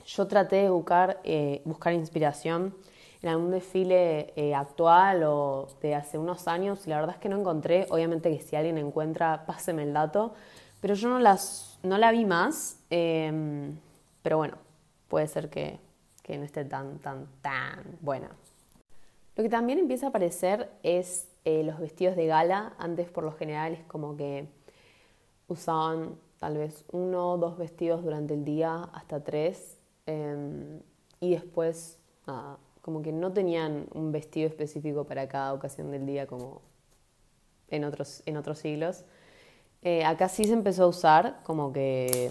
yo 0.06 0.28
traté 0.28 0.56
de 0.62 0.70
buscar, 0.70 1.18
eh, 1.24 1.60
buscar 1.64 1.92
inspiración 1.92 2.72
en 3.20 3.30
algún 3.30 3.50
desfile 3.50 4.32
eh, 4.36 4.54
actual 4.54 5.24
o 5.24 5.66
de 5.82 5.96
hace 5.96 6.18
unos 6.18 6.46
años. 6.46 6.86
La 6.86 7.00
verdad 7.00 7.16
es 7.16 7.20
que 7.20 7.28
no 7.28 7.36
encontré. 7.36 7.88
Obviamente 7.90 8.30
que 8.30 8.40
si 8.40 8.54
alguien 8.54 8.78
encuentra, 8.78 9.44
páseme 9.44 9.82
el 9.82 9.92
dato. 9.92 10.34
Pero 10.80 10.94
yo 10.94 11.08
no, 11.08 11.18
las, 11.18 11.80
no 11.82 11.98
la 11.98 12.12
vi 12.12 12.24
más. 12.24 12.78
Em, 12.88 13.76
pero 14.22 14.36
bueno, 14.36 14.56
puede 15.08 15.26
ser 15.26 15.50
que, 15.50 15.80
no 16.28 16.44
esté 16.44 16.64
tan, 16.64 17.00
tan, 17.00 17.26
tan 17.42 17.98
buena. 18.00 18.30
Lo 19.34 19.42
que 19.42 19.48
también 19.48 19.80
empieza 19.80 20.06
a 20.06 20.08
aparecer 20.10 20.70
es 20.84 21.26
eh, 21.44 21.64
los 21.64 21.80
vestidos 21.80 22.14
de 22.14 22.26
gala. 22.26 22.74
Antes 22.78 23.10
por 23.10 23.24
lo 23.24 23.32
general 23.32 23.72
es 23.72 23.82
como 23.86 24.16
que 24.16 24.46
usaban 25.52 26.16
tal 26.38 26.56
vez 26.56 26.84
uno 26.92 27.32
o 27.32 27.38
dos 27.38 27.58
vestidos 27.58 28.02
durante 28.02 28.34
el 28.34 28.44
día, 28.44 28.88
hasta 28.92 29.22
tres. 29.22 29.78
Em, 30.06 30.80
y 31.20 31.32
después, 31.32 31.98
como 32.80 33.02
que 33.02 33.12
no 33.12 33.32
tenían 33.32 33.86
un 33.92 34.12
vestido 34.12 34.48
específico 34.48 35.04
para 35.04 35.28
cada 35.28 35.52
ocasión 35.52 35.90
del 35.90 36.06
día 36.06 36.26
como 36.26 36.62
en 37.68 37.84
otros, 37.84 38.22
en 38.26 38.36
otros 38.36 38.58
siglos. 38.58 39.04
Eh, 39.82 40.04
acá 40.04 40.28
sí 40.28 40.44
se 40.44 40.52
empezó 40.52 40.84
a 40.84 40.86
usar 40.86 41.40
como 41.42 41.72
que 41.72 42.28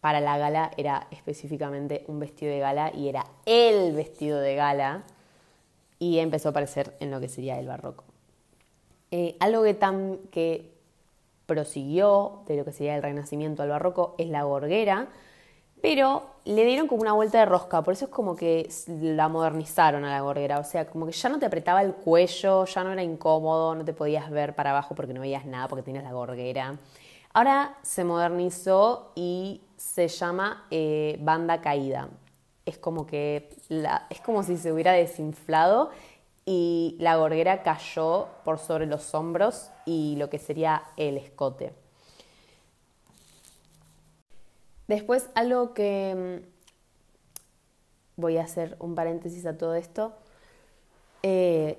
para 0.00 0.20
la 0.20 0.38
gala 0.38 0.70
era 0.76 1.06
específicamente 1.10 2.04
un 2.08 2.18
vestido 2.18 2.52
de 2.52 2.58
gala 2.58 2.92
y 2.94 3.08
era 3.08 3.24
el 3.46 3.92
vestido 3.92 4.40
de 4.40 4.54
gala 4.56 5.04
y 5.98 6.18
empezó 6.18 6.48
a 6.48 6.50
aparecer 6.50 6.96
en 6.98 7.10
lo 7.10 7.20
que 7.20 7.28
sería 7.28 7.58
el 7.58 7.68
barroco. 7.68 8.04
Eh, 9.12 9.36
algo 9.40 9.62
que, 9.62 9.74
tan, 9.74 10.18
que 10.30 10.71
prosiguió 11.52 12.40
de 12.46 12.56
lo 12.56 12.64
que 12.64 12.72
sería 12.72 12.96
el 12.96 13.02
renacimiento 13.02 13.62
al 13.62 13.68
barroco 13.68 14.14
es 14.16 14.28
la 14.28 14.44
gorguera, 14.44 15.08
pero 15.82 16.22
le 16.46 16.64
dieron 16.64 16.88
como 16.88 17.02
una 17.02 17.12
vuelta 17.12 17.40
de 17.40 17.44
rosca, 17.44 17.82
por 17.82 17.92
eso 17.92 18.06
es 18.06 18.10
como 18.10 18.36
que 18.36 18.70
la 18.86 19.28
modernizaron 19.28 20.02
a 20.06 20.10
la 20.10 20.22
gorguera, 20.22 20.58
o 20.58 20.64
sea, 20.64 20.86
como 20.86 21.04
que 21.04 21.12
ya 21.12 21.28
no 21.28 21.38
te 21.38 21.44
apretaba 21.44 21.82
el 21.82 21.92
cuello, 21.92 22.64
ya 22.64 22.84
no 22.84 22.92
era 22.92 23.02
incómodo, 23.02 23.74
no 23.74 23.84
te 23.84 23.92
podías 23.92 24.30
ver 24.30 24.54
para 24.54 24.70
abajo 24.70 24.94
porque 24.94 25.12
no 25.12 25.20
veías 25.20 25.44
nada, 25.44 25.68
porque 25.68 25.82
tenías 25.82 26.04
la 26.04 26.12
gorguera. 26.12 26.78
Ahora 27.34 27.76
se 27.82 28.02
modernizó 28.02 29.12
y 29.14 29.60
se 29.76 30.08
llama 30.08 30.66
eh, 30.70 31.18
banda 31.20 31.60
caída. 31.60 32.08
Es 32.64 32.78
como 32.78 33.06
que 33.06 33.50
es 34.08 34.20
como 34.20 34.42
si 34.42 34.56
se 34.56 34.72
hubiera 34.72 34.92
desinflado 34.92 35.90
y 36.44 36.96
la 36.98 37.16
gorguera 37.16 37.62
cayó 37.62 38.28
por 38.44 38.58
sobre 38.58 38.86
los 38.86 39.14
hombros 39.14 39.70
y 39.86 40.16
lo 40.16 40.28
que 40.28 40.38
sería 40.38 40.82
el 40.96 41.16
escote. 41.16 41.72
Después 44.88 45.30
algo 45.34 45.72
que 45.74 46.42
mm, 46.46 48.20
voy 48.20 48.38
a 48.38 48.42
hacer 48.42 48.76
un 48.80 48.94
paréntesis 48.94 49.46
a 49.46 49.56
todo 49.56 49.74
esto. 49.74 50.12
Eh, 51.22 51.78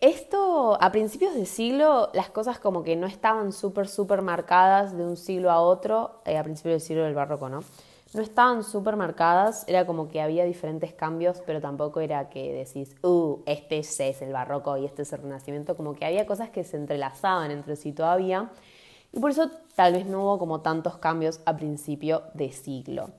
esto, 0.00 0.78
a 0.80 0.92
principios 0.92 1.34
de 1.34 1.44
siglo, 1.44 2.10
las 2.14 2.30
cosas 2.30 2.58
como 2.58 2.82
que 2.82 2.96
no 2.96 3.06
estaban 3.06 3.52
súper, 3.52 3.88
súper 3.88 4.22
marcadas 4.22 4.96
de 4.96 5.04
un 5.04 5.16
siglo 5.16 5.50
a 5.50 5.60
otro, 5.60 6.22
eh, 6.24 6.38
a 6.38 6.44
principios 6.44 6.74
del 6.74 6.80
siglo 6.80 7.04
del 7.04 7.14
barroco, 7.14 7.48
¿no? 7.48 7.62
No 8.14 8.22
estaban 8.22 8.64
súper 8.64 8.96
marcadas, 8.96 9.64
era 9.66 9.84
como 9.84 10.08
que 10.08 10.22
había 10.22 10.44
diferentes 10.44 10.94
cambios, 10.94 11.42
pero 11.44 11.60
tampoco 11.60 12.00
era 12.00 12.30
que 12.30 12.54
decís, 12.54 12.96
uh, 13.02 13.40
este 13.44 13.78
es 13.78 14.00
el 14.00 14.32
barroco 14.32 14.78
y 14.78 14.86
este 14.86 15.02
es 15.02 15.12
el 15.12 15.20
renacimiento, 15.20 15.76
como 15.76 15.94
que 15.94 16.06
había 16.06 16.24
cosas 16.24 16.48
que 16.48 16.64
se 16.64 16.78
entrelazaban 16.78 17.50
entre 17.50 17.76
sí 17.76 17.92
todavía, 17.92 18.50
y 19.12 19.20
por 19.20 19.30
eso 19.30 19.50
tal 19.74 19.92
vez 19.92 20.06
no 20.06 20.22
hubo 20.22 20.38
como 20.38 20.62
tantos 20.62 20.96
cambios 20.96 21.40
a 21.44 21.54
principio 21.56 22.22
de 22.32 22.50
siglo. 22.50 23.10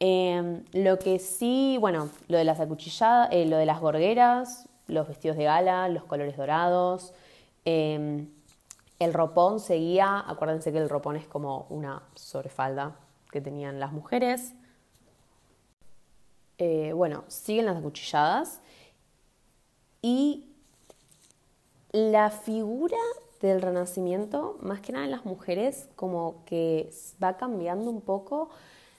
Em, 0.00 0.64
lo 0.72 0.98
que 0.98 1.20
sí, 1.20 1.78
bueno, 1.80 2.10
lo 2.26 2.36
de 2.36 2.44
las 2.44 2.58
acuchilladas, 2.58 3.28
eh, 3.30 3.46
lo 3.46 3.56
de 3.56 3.66
las 3.66 3.80
gorgueras, 3.80 4.68
los 4.88 5.06
vestidos 5.06 5.36
de 5.36 5.44
gala, 5.44 5.88
los 5.88 6.04
colores 6.04 6.36
dorados. 6.36 7.14
Em, 7.64 8.28
el 8.98 9.14
ropón 9.14 9.60
seguía, 9.60 10.24
acuérdense 10.26 10.72
que 10.72 10.78
el 10.78 10.88
ropón 10.88 11.16
es 11.16 11.26
como 11.26 11.66
una 11.70 12.02
sobrefalda 12.14 12.96
que 13.30 13.40
tenían 13.40 13.80
las 13.80 13.92
mujeres. 13.92 14.54
Eh, 16.58 16.92
bueno, 16.94 17.24
siguen 17.28 17.66
las 17.66 17.76
acuchilladas. 17.76 18.60
Y 20.02 20.48
la 21.92 22.30
figura 22.30 22.98
del 23.40 23.60
renacimiento, 23.60 24.58
más 24.60 24.80
que 24.80 24.92
nada 24.92 25.04
en 25.04 25.10
las 25.10 25.24
mujeres, 25.24 25.88
como 25.96 26.44
que 26.46 26.90
va 27.22 27.36
cambiando 27.36 27.90
un 27.90 28.00
poco 28.00 28.50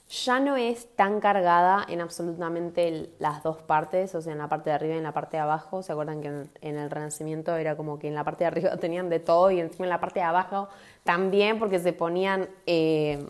ya 0.08 0.40
no 0.40 0.56
es 0.56 0.88
tan 0.96 1.20
cargada 1.20 1.84
en 1.86 2.00
absolutamente 2.00 3.10
las 3.18 3.42
dos 3.42 3.60
partes, 3.62 4.14
o 4.14 4.22
sea, 4.22 4.32
en 4.32 4.38
la 4.38 4.48
parte 4.48 4.70
de 4.70 4.76
arriba 4.76 4.94
y 4.94 4.98
en 4.98 5.04
la 5.04 5.12
parte 5.12 5.36
de 5.36 5.42
abajo. 5.42 5.82
¿Se 5.82 5.92
acuerdan 5.92 6.22
que 6.22 6.28
en, 6.62 6.78
el 6.78 6.90
Renacimiento 6.90 7.54
era 7.56 7.76
como 7.76 7.98
que 7.98 8.08
en 8.08 8.14
la 8.14 8.24
parte 8.24 8.44
de 8.44 8.48
arriba 8.48 8.76
tenían 8.80 9.10
de 9.10 9.20
todo 9.20 9.50
y 9.50 9.60
encima 9.60 9.84
en 9.84 9.90
la 9.90 10.00
parte 10.00 10.20
de 10.20 10.24
abajo 10.24 10.68
también 11.04 11.58
porque 11.58 11.78
se 11.78 11.92
ponían, 11.92 12.48
eh, 12.66 13.26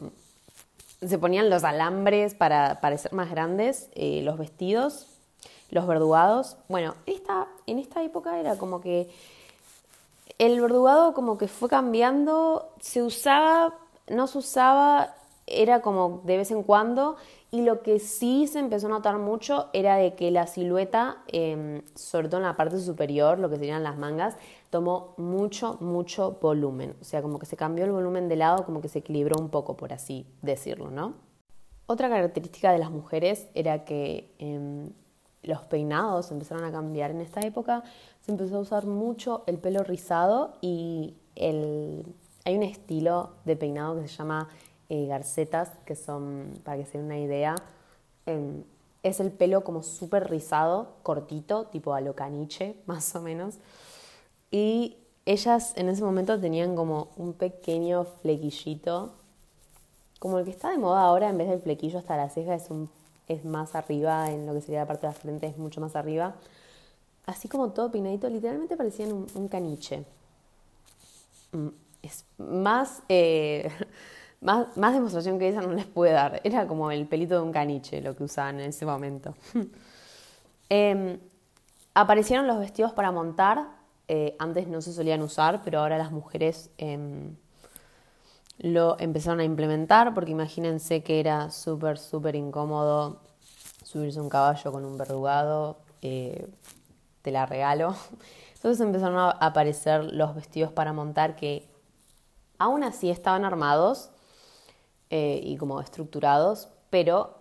se 1.01 1.19
ponían 1.19 1.51
los 1.51 1.65
alambres 1.65 2.35
para 2.35 2.81
parecer 2.81 3.13
más 3.13 3.31
grandes, 3.31 3.89
eh, 3.95 4.23
los 4.23 4.39
vestidos, 4.39 5.07
los 5.71 5.87
verdugados. 5.87 6.57
Bueno, 6.69 6.95
esta, 7.07 7.47
en 7.67 7.79
esta 7.79 8.03
época 8.03 8.39
era 8.41 8.57
como 8.57 8.81
que 8.81 9.11
el 10.39 10.61
verdugado 10.61 11.15
como 11.15 11.39
que 11.39 11.49
fue 11.49 11.69
cambiando, 11.69 12.71
se 12.81 13.03
usaba, 13.03 13.75
no 14.09 14.27
se 14.27 14.39
usaba 14.39 15.15
era 15.51 15.81
como 15.81 16.23
de 16.25 16.37
vez 16.37 16.51
en 16.51 16.63
cuando 16.63 17.17
y 17.51 17.63
lo 17.63 17.83
que 17.83 17.99
sí 17.99 18.47
se 18.47 18.59
empezó 18.59 18.89
a 18.89 18.91
notar 18.91 19.19
mucho 19.19 19.69
era 19.73 19.97
de 19.97 20.15
que 20.15 20.31
la 20.31 20.47
silueta, 20.47 21.19
em, 21.29 21.83
sobre 21.95 22.29
todo 22.29 22.39
en 22.41 22.47
la 22.47 22.57
parte 22.57 22.79
superior, 22.79 23.39
lo 23.39 23.49
que 23.49 23.57
serían 23.57 23.83
las 23.83 23.97
mangas, 23.97 24.37
tomó 24.71 25.15
mucho, 25.17 25.79
mucho 25.81 26.39
volumen. 26.43 26.95
O 27.01 27.05
sea, 27.05 27.23
como 27.23 27.39
que 27.39 27.47
se 27.47 27.57
cambió 27.57 27.85
el 27.87 27.93
volumen 27.93 28.29
de 28.29 28.37
lado, 28.37 28.65
como 28.67 28.83
que 28.83 28.89
se 28.89 28.99
equilibró 28.99 29.37
un 29.41 29.49
poco, 29.49 29.77
por 29.77 29.95
así 29.95 30.27
decirlo, 30.43 30.91
¿no? 30.91 31.15
Otra 31.87 32.11
característica 32.11 32.71
de 32.71 32.79
las 32.79 32.91
mujeres 32.91 33.49
era 33.55 33.87
que 33.87 34.31
em, 34.39 34.91
los 35.43 35.63
peinados 35.63 36.31
empezaron 36.31 36.65
a 36.65 36.71
cambiar 36.71 37.11
en 37.11 37.23
esta 37.23 37.41
época. 37.41 37.83
Se 38.21 38.31
empezó 38.31 38.59
a 38.59 38.61
usar 38.61 38.87
mucho 38.87 39.43
el 39.47 39.57
pelo 39.57 39.83
rizado 39.83 40.53
y 40.61 41.15
el... 41.35 42.05
hay 42.45 42.57
un 42.57 42.63
estilo 42.63 43.31
de 43.47 43.57
peinado 43.57 43.99
que 44.01 44.07
se 44.07 44.17
llama 44.17 44.51
eh, 44.89 45.07
garcetas, 45.07 45.71
que 45.85 45.95
son, 45.97 46.61
para 46.65 46.79
que 46.79 46.87
se 46.87 46.99
den 46.99 47.07
una 47.07 47.19
idea, 47.19 47.55
em, 48.27 48.65
es 49.03 49.21
el 49.21 49.31
pelo 49.31 49.65
como 49.65 49.83
súper 49.83 50.31
rizado, 50.31 50.95
cortito, 51.03 51.67
tipo 51.67 51.95
a 51.95 52.01
lo 52.01 52.15
caniche, 52.15 52.77
más 52.87 53.15
o 53.15 53.21
menos. 53.21 53.57
Y 54.51 54.97
ellas 55.27 55.75
en 55.77 55.89
ese 55.89 56.03
momento 56.03 56.41
tenían 56.41 56.75
como 56.75 57.09
un 57.17 57.35
pequeño 57.35 58.05
flequillito, 58.23 59.13
como 60.19 60.39
el 60.39 60.45
que 60.45 60.51
está 60.51 60.71
de 60.71 60.79
moda 60.79 61.03
ahora, 61.03 61.29
en 61.29 61.39
vez 61.39 61.49
del 61.49 61.61
flequillo 61.61 61.99
hasta 61.99 62.17
la 62.17 62.29
ceja 62.31 62.55
es, 62.55 63.45
más 63.45 63.75
arriba, 63.75 64.31
en 64.31 64.47
lo 64.47 64.55
que 64.55 64.63
sería 64.63 64.81
la 64.81 64.87
parte 64.87 65.07
de 65.07 65.13
la 65.13 65.19
frente 65.19 65.47
es 65.47 65.59
mucho 65.59 65.81
más 65.81 65.95
arriba. 65.97 66.35
Así 67.27 67.47
como 67.47 67.73
todo 67.73 67.91
peinadito, 67.91 68.29
literalmente 68.31 68.77
parecían 68.77 69.27
un, 69.35 69.49
caniche. 69.49 70.05
Mm, 71.53 71.69
es 72.03 72.25
más... 72.39 73.03
Eh, 73.09 73.71
Más, 74.41 74.69
demostración 74.77 75.39
que 75.39 75.49
esa 75.49 75.61
no 75.61 75.73
les 75.73 75.87
puede 75.87 76.13
dar. 76.13 76.41
Era 76.45 76.67
como 76.67 76.91
el 76.91 77.07
pelito 77.07 77.35
de 77.35 77.41
un 77.41 77.53
caniche 77.53 78.01
lo 78.01 78.15
que 78.15 78.25
usaban 78.25 78.61
en 78.61 78.71
ese 78.71 78.87
momento. 78.87 79.35
Em, 80.71 81.19
aparecieron 81.95 82.47
los 82.47 82.59
vestidos 82.59 82.93
para 82.93 83.11
montar. 83.11 83.71
Eh, 84.07 84.37
antes 84.39 84.69
no 84.69 84.83
se 84.83 84.93
solían 84.93 85.23
usar, 85.23 85.63
pero 85.65 85.81
ahora 85.81 85.97
las 85.97 86.13
mujeres 86.13 86.71
em, 86.77 87.37
lo 88.59 89.01
empezaron 89.01 89.41
a 89.41 89.45
implementar 89.45 90.13
porque 90.13 90.31
imagínense 90.33 91.03
que 91.03 91.21
era 91.21 91.51
súper, 91.51 91.97
súper 91.97 92.37
incómodo 92.37 93.23
subirse 93.83 94.19
a 94.19 94.23
un 94.23 94.29
caballo 94.29 94.71
con 94.71 94.85
un 94.85 94.99
verrugado. 94.99 95.79
Eh, 96.03 96.47
te 97.23 97.31
la 97.31 97.47
regalo. 97.47 97.95
Entonces 98.55 98.81
empezaron 98.85 99.19
a 99.19 99.31
aparecer 99.31 100.05
los 100.13 100.35
vestidos 100.35 100.73
para 100.73 100.93
montar 100.93 101.37
que 101.37 101.69
aún 102.59 102.83
así 102.83 103.11
estaban 103.11 103.45
armados, 103.45 104.11
eh, 105.11 105.41
y 105.43 105.57
como 105.57 105.81
estructurados, 105.81 106.69
pero 106.91 107.39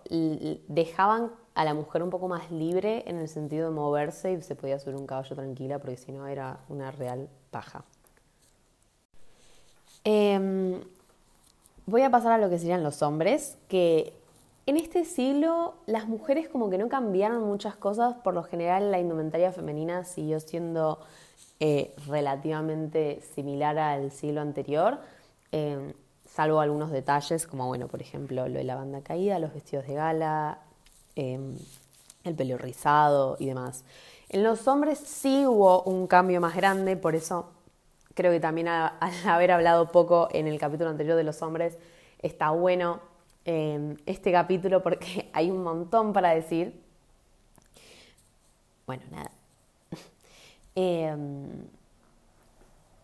dejaban 0.68 1.30
a 1.54 1.64
la 1.64 1.74
mujer 1.74 2.02
un 2.02 2.10
poco 2.10 2.28
más 2.28 2.50
libre 2.50 3.02
en 3.06 3.18
el 3.18 3.28
sentido 3.28 3.68
de 3.68 3.74
moverse 3.74 4.32
y 4.32 4.42
se 4.42 4.54
podía 4.54 4.78
subir 4.78 4.96
un 4.96 5.06
caballo 5.06 5.34
tranquila 5.34 5.78
porque 5.78 5.96
si 5.96 6.12
no 6.12 6.26
era 6.26 6.60
una 6.68 6.90
real 6.90 7.28
paja. 7.50 7.84
Em, 10.04 10.80
voy 11.86 12.02
a 12.02 12.10
pasar 12.10 12.32
a 12.32 12.38
lo 12.38 12.48
que 12.48 12.58
serían 12.58 12.82
los 12.82 13.02
hombres, 13.02 13.58
que 13.68 14.12
en 14.66 14.76
este 14.76 15.04
siglo 15.04 15.74
las 15.86 16.06
mujeres 16.06 16.48
como 16.48 16.70
que 16.70 16.78
no 16.78 16.88
cambiaron 16.88 17.42
muchas 17.42 17.74
cosas, 17.74 18.14
por 18.22 18.34
lo 18.34 18.42
general 18.42 18.90
la 18.90 19.00
indumentaria 19.00 19.50
femenina 19.50 20.04
siguió 20.04 20.40
siendo 20.40 21.00
eh, 21.60 21.94
relativamente 22.06 23.20
similar 23.34 23.78
al 23.78 24.12
siglo 24.12 24.42
anterior. 24.42 24.98
Em, 25.50 25.92
salvo 26.38 26.60
algunos 26.60 26.92
detalles, 26.92 27.48
como 27.48 27.66
bueno, 27.66 27.88
por 27.88 28.00
ejemplo, 28.00 28.46
lo 28.46 28.58
de 28.58 28.62
la 28.62 28.76
banda 28.76 29.00
caída, 29.00 29.40
los 29.40 29.52
vestidos 29.52 29.88
de 29.88 29.94
gala, 29.94 30.60
em, 31.16 31.58
el 32.22 32.36
pelo 32.36 32.56
rizado 32.56 33.36
y 33.40 33.46
demás. 33.46 33.82
En 34.28 34.44
los 34.44 34.68
hombres 34.68 35.00
sí 35.00 35.44
hubo 35.48 35.82
un 35.82 36.06
cambio 36.06 36.40
más 36.40 36.54
grande, 36.54 36.96
por 36.96 37.16
eso 37.16 37.50
creo 38.14 38.30
que 38.30 38.38
también 38.38 38.68
al 38.68 38.92
haber 39.26 39.50
hablado 39.50 39.90
poco 39.90 40.28
en 40.30 40.46
el 40.46 40.60
capítulo 40.60 40.90
anterior 40.90 41.16
de 41.16 41.24
los 41.24 41.42
hombres, 41.42 41.76
está 42.22 42.50
bueno 42.50 43.00
em, 43.44 43.96
este 44.06 44.30
capítulo 44.30 44.80
porque 44.80 45.28
hay 45.32 45.50
un 45.50 45.64
montón 45.64 46.12
para 46.12 46.30
decir. 46.30 46.80
Bueno, 48.86 49.02
nada. 49.10 49.32
Em, 50.76 51.66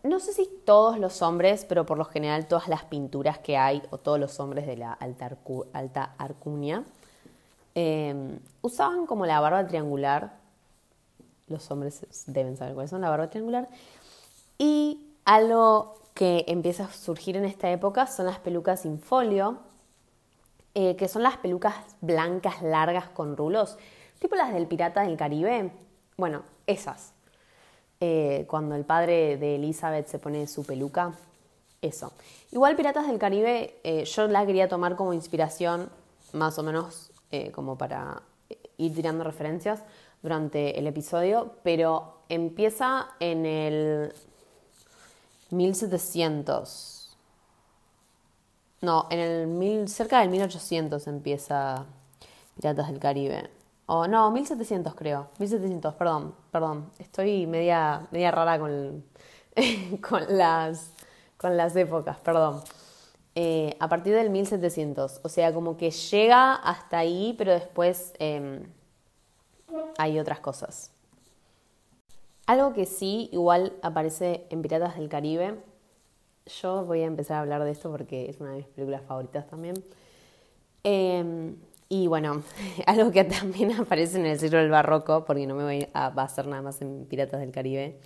no 0.05 0.19
sé 0.19 0.33
si 0.33 0.47
todos 0.65 0.99
los 0.99 1.21
hombres, 1.21 1.65
pero 1.65 1.85
por 1.85 1.97
lo 1.97 2.05
general 2.05 2.47
todas 2.47 2.67
las 2.67 2.85
pinturas 2.85 3.39
que 3.39 3.57
hay, 3.57 3.81
o 3.89 3.97
todos 3.97 4.19
los 4.19 4.39
hombres 4.39 4.67
de 4.67 4.77
la 4.77 4.93
alta, 4.93 5.37
alta 5.73 6.15
arcunia, 6.17 6.83
em, 7.73 8.39
usaban 8.61 9.05
como 9.07 9.25
la 9.25 9.39
barba 9.39 9.65
triangular. 9.67 10.37
Los 11.47 11.69
hombres 11.71 12.05
deben 12.27 12.55
saber 12.57 12.73
cuáles 12.75 12.91
son 12.91 13.01
la 13.01 13.09
barba 13.09 13.29
triangular. 13.29 13.67
Y 14.57 15.07
algo 15.25 15.97
que 16.13 16.45
empieza 16.47 16.85
a 16.85 16.91
surgir 16.91 17.35
en 17.37 17.45
esta 17.45 17.69
época 17.71 18.07
son 18.07 18.27
las 18.27 18.39
pelucas 18.39 18.81
sin 18.81 18.99
folio, 18.99 19.57
eh, 20.75 20.95
que 20.95 21.07
son 21.07 21.23
las 21.23 21.37
pelucas 21.37 21.75
blancas 22.01 22.61
largas 22.61 23.09
con 23.09 23.35
rulos, 23.35 23.77
tipo 24.19 24.35
las 24.35 24.53
del 24.53 24.67
pirata 24.67 25.01
del 25.01 25.17
Caribe. 25.17 25.71
Bueno, 26.15 26.43
esas. 26.67 27.14
Eh, 28.07 28.45
cuando 28.45 28.75
el 28.75 28.85
padre 28.85 29.35
de 29.37 29.55
Elizabeth 29.55 30.05
se 30.05 30.19
pone 30.19 30.45
su 30.45 30.63
peluca. 30.63 31.15
Eso. 31.81 32.13
Igual 32.51 32.75
Piratas 32.75 33.07
del 33.07 33.17
Caribe, 33.17 33.79
eh, 33.83 34.05
yo 34.05 34.27
la 34.27 34.45
quería 34.45 34.69
tomar 34.69 34.95
como 34.95 35.11
inspiración, 35.11 35.89
más 36.31 36.59
o 36.59 36.63
menos 36.63 37.09
eh, 37.31 37.49
como 37.49 37.79
para 37.79 38.21
ir 38.77 38.93
tirando 38.93 39.23
referencias 39.23 39.81
durante 40.21 40.77
el 40.77 40.85
episodio, 40.85 41.53
pero 41.63 42.19
empieza 42.29 43.07
en 43.19 43.47
el 43.47 44.13
1700. 45.49 47.17
No, 48.81 49.07
en 49.09 49.19
el 49.19 49.47
mil, 49.47 49.89
cerca 49.89 50.19
del 50.19 50.29
1800 50.29 51.07
empieza 51.07 51.85
Piratas 52.55 52.87
del 52.87 52.99
Caribe. 52.99 53.49
O 53.87 54.07
no, 54.07 54.31
1700 54.31 54.95
creo. 54.95 55.27
1700, 55.37 55.93
perdón, 55.95 56.35
perdón. 56.51 56.89
Estoy 56.97 57.45
media, 57.45 58.07
media 58.11 58.31
rara 58.31 58.57
con, 58.57 59.03
con, 60.09 60.37
las, 60.37 60.91
con 61.37 61.55
las 61.55 61.75
épocas, 61.75 62.17
perdón. 62.17 62.61
Eh, 63.35 63.75
a 63.79 63.87
partir 63.87 64.15
del 64.15 64.29
1700. 64.31 65.21
O 65.23 65.29
sea, 65.29 65.53
como 65.53 65.77
que 65.77 65.91
llega 65.91 66.55
hasta 66.55 66.97
ahí, 66.97 67.35
pero 67.37 67.51
después 67.51 68.13
em, 68.17 68.63
hay 69.97 70.19
otras 70.19 70.39
cosas. 70.39 70.91
Algo 72.47 72.73
que 72.73 72.85
sí, 72.85 73.29
igual 73.31 73.73
aparece 73.83 74.45
en 74.49 74.61
Piratas 74.61 74.95
del 74.95 75.09
Caribe. 75.09 75.59
Yo 76.61 76.85
voy 76.85 77.01
a 77.01 77.05
empezar 77.05 77.37
a 77.37 77.41
hablar 77.41 77.63
de 77.63 77.71
esto 77.71 77.91
porque 77.91 78.29
es 78.29 78.39
una 78.39 78.51
de 78.51 78.57
mis 78.57 78.67
películas 78.67 79.01
favoritas 79.03 79.47
también. 79.47 79.75
Eh, 80.83 81.55
y 81.89 82.07
bueno, 82.07 82.43
algo 82.85 83.11
que 83.11 83.23
también 83.23 83.71
aparece 83.79 84.19
en 84.19 84.25
el 84.25 84.39
siglo 84.39 84.59
del 84.59 84.69
barroco, 84.69 85.25
porque 85.25 85.47
no 85.47 85.55
me 85.55 85.63
voy 85.63 85.87
a 85.93 86.09
basar 86.09 86.47
nada 86.47 86.61
más 86.61 86.81
en 86.81 87.05
Piratas 87.05 87.39
del 87.39 87.51
Caribe, 87.51 87.99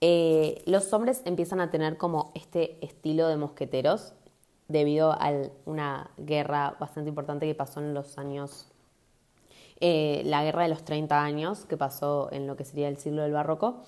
eh, 0.00 0.62
los 0.66 0.92
hombres 0.92 1.22
empiezan 1.24 1.60
a 1.60 1.70
tener 1.70 1.96
como 1.96 2.30
este 2.34 2.84
estilo 2.84 3.26
de 3.26 3.36
mosqueteros 3.36 4.12
debido 4.68 5.12
a 5.12 5.32
una 5.64 6.10
guerra 6.18 6.76
bastante 6.78 7.08
importante 7.08 7.46
que 7.46 7.54
pasó 7.54 7.80
en 7.80 7.94
los 7.94 8.16
años, 8.18 8.68
eh, 9.80 10.22
la 10.24 10.44
guerra 10.44 10.62
de 10.62 10.68
los 10.68 10.84
30 10.84 11.20
años, 11.20 11.64
que 11.64 11.76
pasó 11.76 12.28
en 12.32 12.46
lo 12.46 12.56
que 12.56 12.64
sería 12.64 12.88
el 12.88 12.98
siglo 12.98 13.22
del 13.22 13.32
barroco, 13.32 13.82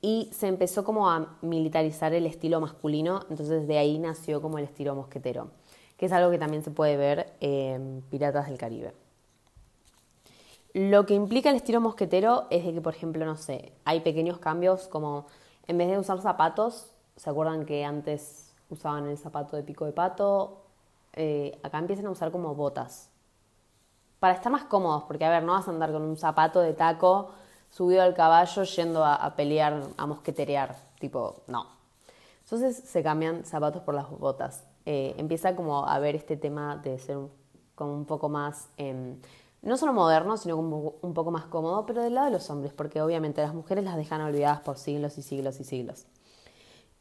y 0.00 0.30
se 0.32 0.48
empezó 0.48 0.84
como 0.84 1.10
a 1.10 1.36
militarizar 1.42 2.14
el 2.14 2.26
estilo 2.26 2.60
masculino, 2.60 3.26
entonces 3.28 3.66
de 3.68 3.78
ahí 3.78 3.98
nació 3.98 4.40
como 4.40 4.58
el 4.58 4.64
estilo 4.64 4.94
mosquetero 4.94 5.50
que 6.02 6.06
es 6.06 6.12
algo 6.12 6.32
que 6.32 6.38
también 6.40 6.64
se 6.64 6.72
puede 6.72 6.96
ver 6.96 7.32
en 7.38 8.02
Piratas 8.10 8.48
del 8.48 8.58
Caribe. 8.58 8.92
Lo 10.74 11.06
que 11.06 11.14
implica 11.14 11.48
el 11.48 11.54
estilo 11.54 11.80
mosquetero 11.80 12.48
es 12.50 12.64
de 12.64 12.72
que, 12.72 12.80
por 12.80 12.92
ejemplo, 12.92 13.24
no 13.24 13.36
sé, 13.36 13.72
hay 13.84 14.00
pequeños 14.00 14.38
cambios 14.38 14.88
como 14.88 15.26
en 15.68 15.78
vez 15.78 15.88
de 15.88 16.00
usar 16.00 16.20
zapatos, 16.20 16.90
¿se 17.14 17.30
acuerdan 17.30 17.64
que 17.64 17.84
antes 17.84 18.52
usaban 18.68 19.06
el 19.06 19.16
zapato 19.16 19.56
de 19.56 19.62
pico 19.62 19.84
de 19.84 19.92
pato? 19.92 20.64
Eh, 21.12 21.56
acá 21.62 21.78
empiezan 21.78 22.06
a 22.06 22.10
usar 22.10 22.32
como 22.32 22.52
botas. 22.56 23.08
Para 24.18 24.34
estar 24.34 24.50
más 24.50 24.64
cómodos, 24.64 25.04
porque 25.04 25.24
a 25.24 25.30
ver, 25.30 25.44
no 25.44 25.52
vas 25.52 25.68
a 25.68 25.70
andar 25.70 25.92
con 25.92 26.02
un 26.02 26.16
zapato 26.16 26.58
de 26.58 26.72
taco 26.72 27.30
subido 27.70 28.02
al 28.02 28.14
caballo 28.14 28.64
yendo 28.64 29.04
a, 29.04 29.14
a 29.14 29.36
pelear, 29.36 29.80
a 29.96 30.06
mosqueterear. 30.06 30.74
Tipo, 30.98 31.42
no. 31.46 31.68
Entonces 32.42 32.76
se 32.76 33.04
cambian 33.04 33.44
zapatos 33.44 33.82
por 33.82 33.94
las 33.94 34.10
botas. 34.10 34.64
Eh, 34.84 35.14
empieza 35.16 35.54
como 35.54 35.86
a 35.86 35.98
ver 35.98 36.16
este 36.16 36.36
tema 36.36 36.76
de 36.76 36.98
ser 36.98 37.16
un, 37.16 37.30
como 37.74 37.94
un 37.94 38.04
poco 38.04 38.28
más, 38.28 38.68
em, 38.76 39.16
no 39.62 39.76
solo 39.76 39.92
moderno, 39.92 40.36
sino 40.36 40.56
como 40.56 40.94
un 41.02 41.14
poco 41.14 41.30
más 41.30 41.46
cómodo, 41.46 41.86
pero 41.86 42.02
del 42.02 42.14
lado 42.14 42.26
de 42.26 42.32
los 42.32 42.50
hombres, 42.50 42.72
porque 42.72 43.00
obviamente 43.00 43.40
las 43.42 43.54
mujeres 43.54 43.84
las 43.84 43.96
dejan 43.96 44.20
olvidadas 44.20 44.60
por 44.60 44.78
siglos 44.78 45.18
y 45.18 45.22
siglos 45.22 45.60
y 45.60 45.64
siglos. 45.64 46.06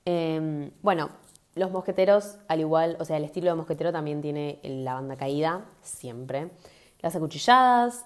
Em, 0.05 0.71
bueno, 0.81 1.09
los 1.55 1.71
mosqueteros, 1.71 2.37
al 2.47 2.59
igual, 2.61 2.97
o 2.99 3.05
sea, 3.05 3.17
el 3.17 3.23
estilo 3.25 3.49
de 3.49 3.55
mosquetero 3.55 3.91
también 3.91 4.21
tiene 4.21 4.59
la 4.63 4.93
banda 4.93 5.15
caída, 5.17 5.65
siempre. 5.81 6.51
Las 7.01 7.15
acuchilladas, 7.15 8.05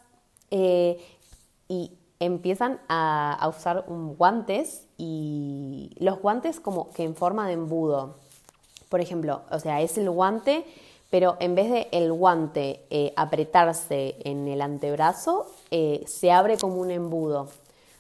eh, 0.52 1.00
y 1.68 1.92
empiezan 2.20 2.80
a, 2.88 3.34
a, 3.34 3.48
usar 3.50 3.86
un 3.88 4.16
guantes 4.16 4.88
y 4.98 5.96
los 6.00 6.20
guantes 6.20 6.60
como 6.60 6.92
que 6.92 7.04
en 7.04 7.16
forma 7.16 7.48
de 7.48 7.54
embudo. 7.54 8.20
Por 8.95 9.01
ejemplo, 9.01 9.41
o 9.51 9.60
sea, 9.60 9.81
es 9.81 9.97
el 9.97 10.10
guante, 10.10 10.65
pero 11.10 11.36
en 11.41 11.53
vez 11.53 11.69
de 11.69 11.89
el 11.91 12.13
guante 12.13 12.86
eh, 12.89 13.12
apretarse 13.17 14.15
en 14.23 14.47
el 14.47 14.62
antebrazo, 14.62 15.51
eh, 15.69 16.05
se 16.08 16.31
abre 16.31 16.55
como 16.58 16.77
un 16.77 16.91
embudo. 16.91 17.49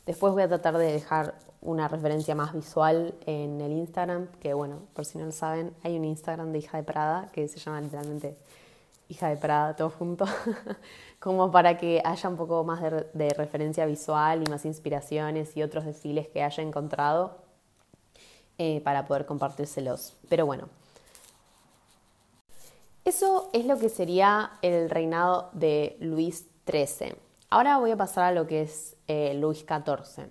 Después 0.05 0.31
voy 0.31 0.43
a 0.43 0.47
tratar 0.47 0.77
de 0.77 0.93
dejar 0.93 1.35
una 1.61 1.89
referencia 1.89 2.33
más 2.33 2.53
visual 2.53 3.13
en 3.25 3.59
el 3.59 3.73
Instagram, 3.73 4.27
que 4.39 4.53
bueno, 4.53 4.83
por 4.93 5.03
si 5.03 5.17
no 5.17 5.25
lo 5.25 5.33
saben, 5.33 5.73
hay 5.83 5.97
un 5.97 6.05
Instagram 6.05 6.53
de 6.53 6.59
Hija 6.59 6.77
de 6.77 6.83
Prada 6.83 7.29
que 7.33 7.45
se 7.49 7.59
llama 7.59 7.81
literalmente 7.81 8.37
Hija 9.09 9.27
de 9.27 9.35
Prada, 9.35 9.75
todo 9.75 9.89
junto, 9.89 10.23
como 11.19 11.51
para 11.51 11.77
que 11.77 12.01
haya 12.05 12.29
un 12.29 12.37
poco 12.37 12.63
más 12.63 12.81
de, 12.81 13.29
referencia 13.31 13.85
visual 13.85 14.43
y 14.47 14.49
más 14.49 14.63
inspiraciones 14.63 15.57
y 15.57 15.61
otros 15.61 15.83
desfiles 15.83 16.29
que 16.29 16.41
haya 16.41 16.63
encontrado 16.63 17.35
eh, 18.57 18.79
para 18.79 19.05
poder 19.05 19.25
compartírselos. 19.25 20.13
Pero 20.29 20.45
bueno, 20.45 20.69
eso 23.05 23.49
es 23.53 23.65
lo 23.65 23.77
que 23.77 23.89
sería 23.89 24.51
el 24.61 24.89
reinado 24.89 25.49
de 25.53 25.95
Luis 25.99 26.47
XIII. 26.69 27.15
Ahora 27.49 27.77
voy 27.77 27.91
a 27.91 27.97
pasar 27.97 28.25
a 28.25 28.31
lo 28.31 28.47
que 28.47 28.63
es 28.63 28.97
eh, 29.07 29.33
Luis 29.35 29.59
XIV 29.59 30.27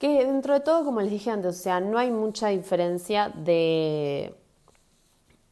que 0.00 0.24
dentro 0.24 0.54
de 0.54 0.60
todo, 0.60 0.82
como 0.82 1.02
les 1.02 1.10
dije 1.10 1.30
antes, 1.30 1.56
o 1.58 1.62
sea, 1.62 1.78
no 1.78 1.98
hay 1.98 2.10
mucha 2.10 2.48
diferencia 2.48 3.28
de... 3.28 4.34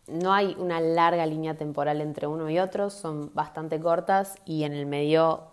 No 0.07 0.33
hay 0.33 0.57
una 0.59 0.81
larga 0.81 1.27
línea 1.27 1.55
temporal 1.55 2.01
entre 2.01 2.27
uno 2.27 2.49
y 2.49 2.59
otro, 2.59 2.89
son 2.89 3.31
bastante 3.35 3.79
cortas 3.79 4.37
y 4.47 4.65
en 4.65 4.73
el 4.73 4.87
medio 4.87 5.49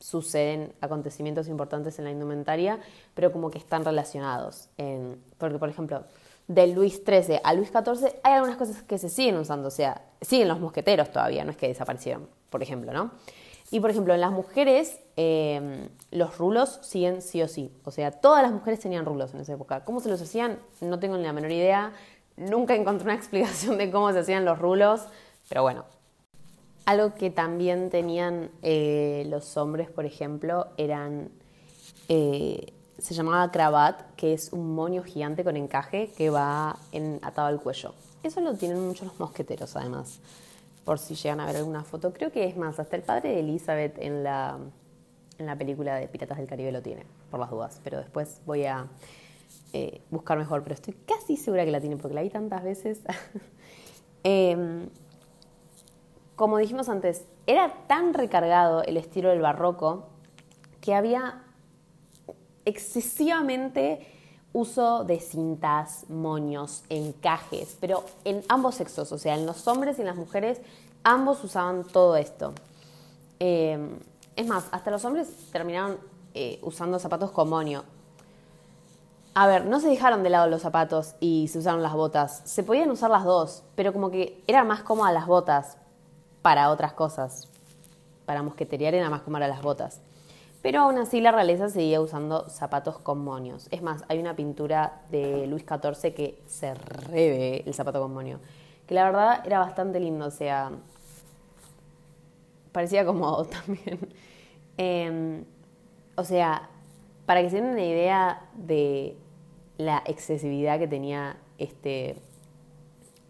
suceden 0.00 0.72
acontecimientos 0.80 1.46
importantes 1.46 1.96
en 2.00 2.06
la 2.06 2.10
indumentaria, 2.10 2.80
pero 3.14 3.30
como 3.30 3.52
que 3.52 3.58
están 3.58 3.84
relacionados. 3.84 4.68
porque, 5.38 5.58
por 5.58 5.68
ejemplo, 5.68 6.02
de 6.48 6.66
Luis 6.68 7.02
XIII 7.04 7.40
a 7.42 7.54
Luis 7.54 7.70
XIV 7.70 8.20
hay 8.22 8.34
algunas 8.34 8.56
cosas 8.56 8.82
que 8.82 8.98
se 8.98 9.08
siguen 9.08 9.36
usando, 9.36 9.68
o 9.68 9.70
sea, 9.72 10.02
siguen 10.20 10.48
los 10.48 10.60
mosqueteros 10.60 11.10
todavía, 11.10 11.44
no 11.44 11.50
es 11.50 11.56
que 11.56 11.68
desaparecieron, 11.68 12.28
por 12.50 12.62
ejemplo, 12.62 12.92
¿no? 12.92 13.10
Y 13.70 13.80
por 13.80 13.90
ejemplo, 13.90 14.14
en 14.14 14.20
las 14.20 14.30
mujeres, 14.30 15.00
eh, 15.16 15.88
los 16.12 16.38
rulos 16.38 16.78
siguen 16.82 17.20
sí 17.20 17.42
o 17.42 17.48
sí. 17.48 17.72
O 17.84 17.90
sea, 17.90 18.12
todas 18.12 18.42
las 18.42 18.52
mujeres 18.52 18.80
tenían 18.80 19.04
rulos 19.04 19.34
en 19.34 19.40
esa 19.40 19.54
época. 19.54 19.84
¿Cómo 19.84 20.00
se 20.00 20.08
los 20.08 20.22
hacían? 20.22 20.58
No 20.80 21.00
tengo 21.00 21.16
ni 21.16 21.24
la 21.24 21.32
menor 21.32 21.50
idea. 21.50 21.92
Nunca 22.36 22.74
encontré 22.74 23.06
una 23.06 23.14
explicación 23.16 23.76
de 23.76 23.90
cómo 23.90 24.12
se 24.12 24.20
hacían 24.20 24.44
los 24.44 24.58
rulos, 24.58 25.06
pero 25.48 25.62
bueno. 25.62 25.84
Algo 26.84 27.14
que 27.16 27.30
también 27.30 27.90
tenían 27.90 28.50
eh, 28.62 29.26
los 29.28 29.56
hombres, 29.56 29.90
por 29.90 30.06
ejemplo, 30.06 30.68
eran. 30.76 31.30
Eh, 32.08 32.72
se 32.98 33.14
llamaba 33.14 33.50
cravat, 33.50 34.14
que 34.16 34.32
es 34.32 34.52
un 34.52 34.74
moño 34.74 35.02
gigante 35.02 35.44
con 35.44 35.56
encaje 35.56 36.10
que 36.16 36.30
va 36.30 36.78
en, 36.92 37.18
atado 37.22 37.48
al 37.48 37.60
cuello. 37.60 37.94
Eso 38.22 38.40
lo 38.40 38.54
tienen 38.54 38.80
muchos 38.80 39.06
los 39.06 39.20
mosqueteros, 39.20 39.76
además 39.76 40.20
por 40.86 41.00
si 41.00 41.16
llegan 41.16 41.40
a 41.40 41.46
ver 41.46 41.56
alguna 41.56 41.82
foto. 41.82 42.12
Creo 42.12 42.30
que 42.30 42.44
es 42.46 42.56
más, 42.56 42.78
hasta 42.78 42.94
el 42.96 43.02
padre 43.02 43.30
de 43.30 43.40
Elizabeth 43.40 43.98
en 43.98 44.22
la, 44.22 44.56
en 45.36 45.46
la 45.46 45.56
película 45.56 45.96
de 45.96 46.06
Piratas 46.06 46.38
del 46.38 46.46
Caribe 46.46 46.70
lo 46.70 46.80
tiene, 46.80 47.04
por 47.28 47.40
las 47.40 47.50
dudas, 47.50 47.80
pero 47.82 47.98
después 47.98 48.40
voy 48.46 48.66
a 48.66 48.86
eh, 49.72 50.00
buscar 50.10 50.38
mejor, 50.38 50.62
pero 50.62 50.74
estoy 50.74 50.94
casi 50.94 51.36
segura 51.36 51.64
que 51.64 51.72
la 51.72 51.80
tiene 51.80 51.96
porque 51.96 52.14
la 52.14 52.22
vi 52.22 52.30
tantas 52.30 52.62
veces. 52.62 53.00
Em, 54.28 54.88
como 56.34 56.58
dijimos 56.58 56.88
antes, 56.88 57.24
era 57.46 57.72
tan 57.86 58.12
recargado 58.12 58.82
el 58.82 58.96
estilo 58.96 59.28
del 59.28 59.40
barroco 59.40 60.08
que 60.80 60.94
había 60.94 61.45
excesivamente 62.66 64.06
uso 64.52 65.04
de 65.04 65.20
cintas, 65.20 66.08
moños, 66.08 66.82
encajes, 66.88 67.76
pero 67.80 68.04
en 68.24 68.42
ambos 68.48 68.74
sexos, 68.74 69.12
o 69.12 69.18
sea, 69.18 69.34
en 69.34 69.46
los 69.46 69.66
hombres 69.68 69.98
y 69.98 70.02
en 70.02 70.06
las 70.06 70.16
mujeres, 70.16 70.60
ambos 71.04 71.42
usaban 71.44 71.84
todo 71.84 72.16
esto. 72.16 72.52
Em, 73.38 73.98
es 74.34 74.46
más, 74.46 74.66
hasta 74.70 74.90
los 74.90 75.04
hombres 75.04 75.28
terminaron 75.52 75.98
eh, 76.34 76.58
usando 76.62 76.98
zapatos 76.98 77.30
con 77.30 77.48
moño. 77.48 77.84
A 79.34 79.46
ver, 79.46 79.66
no 79.66 79.80
se 79.80 79.88
dejaron 79.88 80.22
de 80.22 80.30
lado 80.30 80.46
los 80.46 80.62
zapatos 80.62 81.14
y 81.20 81.48
se 81.48 81.58
usaron 81.58 81.82
las 81.82 81.92
botas. 81.92 82.40
Se 82.46 82.62
podían 82.62 82.90
usar 82.90 83.10
las 83.10 83.24
dos, 83.24 83.62
pero 83.74 83.92
como 83.92 84.10
que 84.10 84.42
eran 84.46 84.66
más 84.66 84.82
cómodas 84.82 85.12
las 85.12 85.26
botas 85.26 85.76
para 86.40 86.70
otras 86.70 86.94
cosas. 86.94 87.48
Para 88.24 88.42
mosqueterear 88.42 88.94
era 88.94 89.10
más 89.10 89.20
cómodas 89.20 89.50
las 89.50 89.60
botas. 89.60 90.00
Pero 90.66 90.80
aún 90.80 90.98
así 90.98 91.20
la 91.20 91.30
realeza 91.30 91.68
seguía 91.68 92.00
usando 92.00 92.48
zapatos 92.48 92.98
con 92.98 93.22
moños. 93.22 93.68
Es 93.70 93.82
más, 93.82 94.02
hay 94.08 94.18
una 94.18 94.34
pintura 94.34 95.02
de 95.12 95.46
Luis 95.46 95.62
XIV 95.64 96.12
que 96.12 96.42
se 96.48 96.74
revé 96.74 97.62
el 97.64 97.72
zapato 97.72 98.00
con 98.00 98.12
moño. 98.12 98.40
Que 98.84 98.94
la 98.96 99.04
verdad 99.04 99.46
era 99.46 99.60
bastante 99.60 100.00
lindo, 100.00 100.26
o 100.26 100.30
sea, 100.32 100.72
parecía 102.72 103.06
cómodo 103.06 103.44
también. 103.66 104.08
Em, 104.76 105.44
o 106.16 106.24
sea, 106.24 106.68
para 107.26 107.42
que 107.42 107.50
se 107.50 107.60
den 107.60 107.66
una 107.66 107.84
idea 107.84 108.48
de 108.56 109.16
la 109.78 110.02
excesividad 110.04 110.80
que 110.80 110.88
tenía 110.88 111.36
este, 111.58 112.16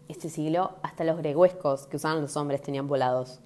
este 0.07 0.29
siglo, 0.29 0.71
hasta 0.81 1.03
los 1.03 1.17
greguescos 1.17 1.85
que 1.85 1.97
usaban 1.97 2.19
los 2.19 2.35
hombres 2.35 2.63
tenían 2.63 2.87
volados. 2.87 3.41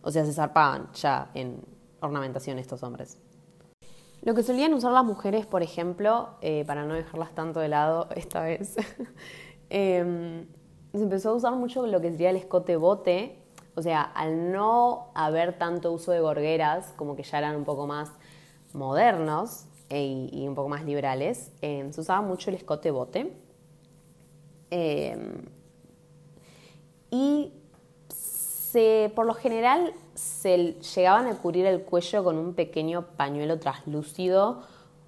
O 0.00 0.10
sea, 0.10 0.24
se 0.24 0.32
zarpaban 0.32 0.90
ya 0.94 1.30
en 1.34 1.60
ornamentación 2.00 2.58
estos 2.58 2.82
hombres. 2.82 3.18
Lo 4.22 4.34
que 4.34 4.42
solían 4.42 4.74
usar 4.74 4.92
las 4.92 5.04
mujeres, 5.04 5.46
por 5.46 5.62
ejemplo, 5.62 6.30
eh, 6.42 6.64
para 6.66 6.84
no 6.84 6.94
dejarlas 6.94 7.34
tanto 7.34 7.60
de 7.60 7.68
lado 7.68 8.08
esta 8.14 8.42
vez, 8.42 8.76
em, 9.70 10.46
se 10.92 11.02
empezó 11.02 11.30
a 11.30 11.34
usar 11.34 11.54
mucho 11.54 11.86
lo 11.86 12.00
que 12.00 12.10
sería 12.10 12.30
el 12.30 12.36
escote 12.36 12.76
bote, 12.76 13.38
o 13.76 13.82
sea, 13.82 14.02
al 14.02 14.52
no 14.52 15.10
haber 15.14 15.56
tanto 15.56 15.90
uso 15.92 16.12
de 16.12 16.20
gorgueras, 16.20 16.92
como 16.96 17.16
que 17.16 17.22
ya 17.22 17.38
eran 17.38 17.56
un 17.56 17.64
poco 17.64 17.86
más 17.86 18.10
modernos 18.74 19.66
y 19.88 20.46
un 20.46 20.54
poco 20.54 20.68
más 20.68 20.84
liberales, 20.84 21.50
em, 21.62 21.92
se 21.92 22.00
usaba 22.00 22.20
mucho 22.20 22.50
el 22.50 22.56
escote 22.56 22.90
bote. 22.90 23.32
Em, 24.70 25.46
y 27.10 27.52
por 29.14 29.26
lo 29.26 29.34
general 29.34 29.92
se 30.20 30.74
llegaban 30.94 31.26
a 31.26 31.34
cubrir 31.36 31.64
el 31.66 31.82
cuello 31.82 32.22
con 32.22 32.36
un 32.36 32.54
pequeño 32.54 33.06
pañuelo 33.16 33.58
traslúcido 33.58 34.62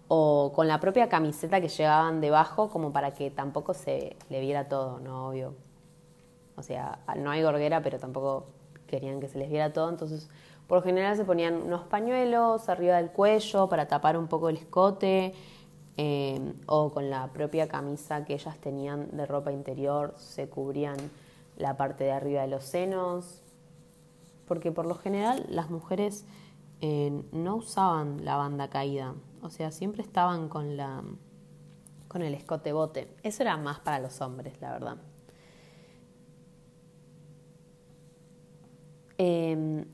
o 0.09 0.53
con 0.55 0.68
la 0.68 0.81
propia 0.81 1.09
camiseta 1.09 1.61
que 1.61 1.68
llevaban 1.68 2.20
debajo 2.20 2.70
como 2.70 2.92
para 2.92 3.14
que 3.14 3.31
tampoco 3.31 3.75
se 3.75 4.16
le 4.31 4.40
viera 4.40 4.68
todo, 4.68 5.01
¿no? 5.01 5.29
Obvio. 5.29 5.55
O 6.57 6.62
sea, 6.62 6.98
no 7.16 7.31
hay 7.31 7.42
gorguera, 7.42 7.83
pero 7.83 7.98
tampoco 7.98 8.46
querían 8.87 9.20
que 9.20 9.29
se 9.29 9.38
les 9.38 9.51
viera 9.51 9.72
todo, 9.72 9.88
entonces 9.88 10.29
por 10.66 10.83
general 10.83 11.16
se 11.16 11.25
ponían 11.25 11.62
unos 11.62 11.83
pañuelos 11.83 12.68
arriba 12.68 12.96
del 12.96 13.11
cuello 13.11 13.68
para 13.68 13.88
tapar 13.88 14.16
un 14.16 14.29
poco 14.29 14.48
el 14.48 14.57
escote 14.57 15.35
eh, 15.98 16.53
o 16.66 16.90
con 16.90 17.11
la 17.11 17.29
propia 17.29 17.68
camisa 17.68 18.25
que 18.25 18.35
ellas 18.35 18.57
tenían 18.59 19.14
de 19.14 19.27
ropa 19.27 19.53
interior 19.53 20.14
se 20.16 20.48
cubrían 20.48 20.96
la 21.57 21.77
parte 21.77 22.05
de 22.05 22.12
arriba 22.12 22.42
de 22.42 22.48
los 22.48 22.64
senos 22.64 23.41
porque 24.46 24.72
por 24.72 24.87
lo 24.87 24.94
general 24.94 25.46
las 25.48 25.70
mujeres 25.70 26.24
eh, 26.81 27.22
no 27.33 27.57
usaban 27.57 28.24
la 28.24 28.37
banda 28.37 28.68
caída, 28.68 29.14
o 29.40 29.50
sea, 29.50 29.70
siempre 29.70 30.02
estaban 30.02 30.48
con, 30.48 30.76
la, 30.76 31.02
con 32.09 32.22
el 32.22 32.35
escote 32.35 32.72
bote. 32.72 33.09
Eso 33.22 33.42
era 33.42 33.57
más 33.57 33.81
para 33.81 33.98
los 33.98 34.20
hombres, 34.20 34.61
la 34.61 34.72
verdad. 34.72 34.96
Em, 39.18 39.85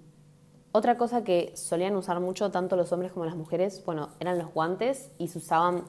otra 0.73 0.97
cosa 0.97 1.25
que 1.25 1.53
solían 1.55 1.97
usar 1.97 2.21
mucho 2.21 2.51
tanto 2.51 2.77
los 2.77 2.93
hombres 2.93 3.13
como 3.13 3.27
las 3.27 3.37
mujeres, 3.37 3.83
bueno, 3.85 4.11
eran 4.21 4.39
los 4.39 4.53
guantes 4.55 5.11
y 5.19 5.29
se 5.29 5.39
usaban, 5.39 5.85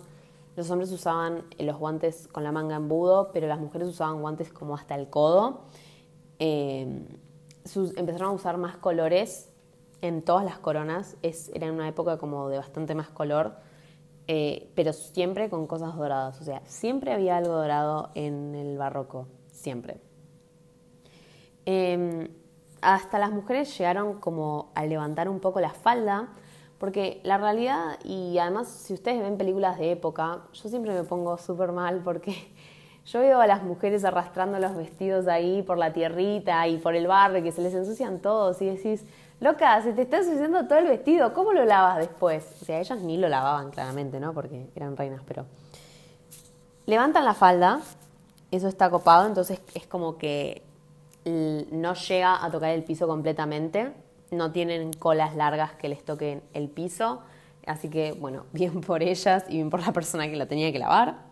los 0.58 0.70
hombres 0.70 0.92
usaban 0.92 1.46
los 1.58 1.78
guantes 1.78 2.28
con 2.28 2.44
la 2.44 2.52
manga 2.52 2.76
embudo, 2.76 3.32
pero 3.32 3.48
las 3.48 3.60
mujeres 3.60 3.88
usaban 3.88 4.20
guantes 4.22 4.52
como 4.52 4.76
hasta 4.76 4.96
el 4.96 5.10
codo. 5.10 5.62
Em, 7.66 7.92
empezaron 7.96 8.30
a 8.30 8.32
usar 8.34 8.58
más 8.58 8.78
colores 8.78 9.50
en 10.02 10.22
todas 10.22 10.46
las 10.46 10.60
coronas. 10.60 11.18
Es, 11.22 11.52
era 11.54 11.72
una 11.72 11.88
época 11.88 12.18
como 12.18 12.50
de 12.50 12.58
bastante 12.58 12.96
más 12.96 13.10
color, 13.10 13.56
eh, 14.28 14.72
pero 14.76 14.94
siempre 14.94 15.50
con 15.50 15.68
cosas 15.68 15.96
doradas. 15.96 16.40
O 16.42 16.44
sea, 16.44 16.62
siempre 16.66 17.14
había 17.14 17.38
algo 17.38 17.54
dorado 17.54 18.12
en 18.16 18.56
el 18.56 18.78
barroco, 18.78 19.28
siempre. 19.52 20.00
Em, 21.66 22.30
hasta 22.82 23.20
las 23.20 23.32
mujeres 23.32 23.78
llegaron 23.78 24.20
como 24.20 24.72
a 24.76 24.86
levantar 24.86 25.30
un 25.30 25.40
poco 25.40 25.60
la 25.60 25.72
falda, 25.72 26.30
porque 26.78 27.20
la 27.24 27.38
realidad, 27.38 28.00
y 28.06 28.38
además 28.38 28.70
si 28.70 28.94
ustedes 28.94 29.22
ven 29.22 29.38
películas 29.38 29.78
de 29.78 29.92
época, 29.92 30.44
yo 30.54 30.70
siempre 30.70 30.94
me 30.94 31.04
pongo 31.04 31.38
súper 31.38 31.74
mal 31.74 32.02
porque 32.04 32.54
yo 33.06 33.20
veo 33.20 33.40
a 33.40 33.48
las 33.48 33.64
mujeres 33.64 34.06
arrastrando 34.06 34.60
los 34.60 34.76
vestidos 34.76 35.28
ahí 35.28 35.64
por 35.64 35.78
la 35.78 35.94
tierrita 35.94 36.68
y 36.68 36.78
por 36.78 36.96
el 36.96 37.08
barrio, 37.08 37.42
que 37.42 37.52
se 37.52 37.62
les 37.62 37.74
ensucian 37.74 38.20
todos 38.20 38.62
y 38.62 38.66
decís, 38.66 39.04
loca, 39.40 39.82
se 39.82 39.94
te 39.94 40.04
está 40.04 40.18
ensuciando 40.18 40.68
todo 40.68 40.80
el 40.80 40.88
vestido, 40.88 41.34
¿cómo 41.34 41.54
lo 41.54 41.66
lavas 41.66 41.98
después? 41.98 42.46
O 42.62 42.66
sea, 42.66 42.80
ellas 42.80 43.00
ni 43.02 43.18
lo 43.18 43.30
lavaban 43.30 43.72
claramente, 43.72 44.20
¿no? 44.20 44.34
Porque 44.34 44.68
eran 44.76 44.96
reinas, 44.96 45.22
pero... 45.28 45.46
Levantan 46.86 47.24
la 47.24 47.36
falda, 47.36 47.82
eso 48.52 48.68
está 48.68 48.90
copado, 48.90 49.28
entonces 49.28 49.62
es 49.76 49.86
como 49.86 50.18
que 50.18 50.64
no 51.26 51.94
llega 51.94 52.44
a 52.44 52.50
tocar 52.50 52.72
el 52.72 52.84
piso 52.84 53.08
completamente, 53.08 53.94
no 54.32 54.52
tienen 54.52 54.94
colas 54.94 55.36
largas 55.36 55.74
que 55.74 55.90
les 55.90 56.04
toquen 56.04 56.42
el 56.54 56.70
piso, 56.70 57.22
así 57.68 57.90
que 57.90 58.14
bueno, 58.14 58.46
bien 58.54 58.82
por 58.82 59.04
ellas 59.04 59.46
y 59.50 59.56
bien 59.56 59.70
por 59.70 59.82
la 59.82 59.92
persona 59.94 60.28
que 60.28 60.36
la 60.36 60.48
tenía 60.48 60.72
que 60.72 60.80
lavar. 60.80 61.29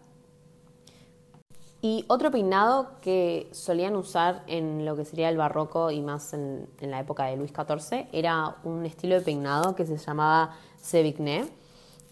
Y 1.81 2.05
otro 2.07 2.31
peinado 2.31 2.99
que 3.01 3.49
solían 3.51 3.95
usar 3.95 4.43
en 4.47 4.83
lo 4.83 4.95
que 4.95 5.05
sería 5.05 5.29
el 5.29 5.37
barroco 5.37 5.91
y 5.91 6.01
más 6.01 6.33
en, 6.33 6.67
la 6.81 6.99
época 6.99 7.25
de 7.25 7.37
Luis 7.37 7.51
XIV 7.51 8.07
era 8.11 8.55
un 8.63 8.85
estilo 8.85 9.15
de 9.15 9.21
peinado 9.21 9.75
que 9.75 9.85
se 9.85 9.97
llamaba 9.97 10.55
Sevigné, 10.81 11.47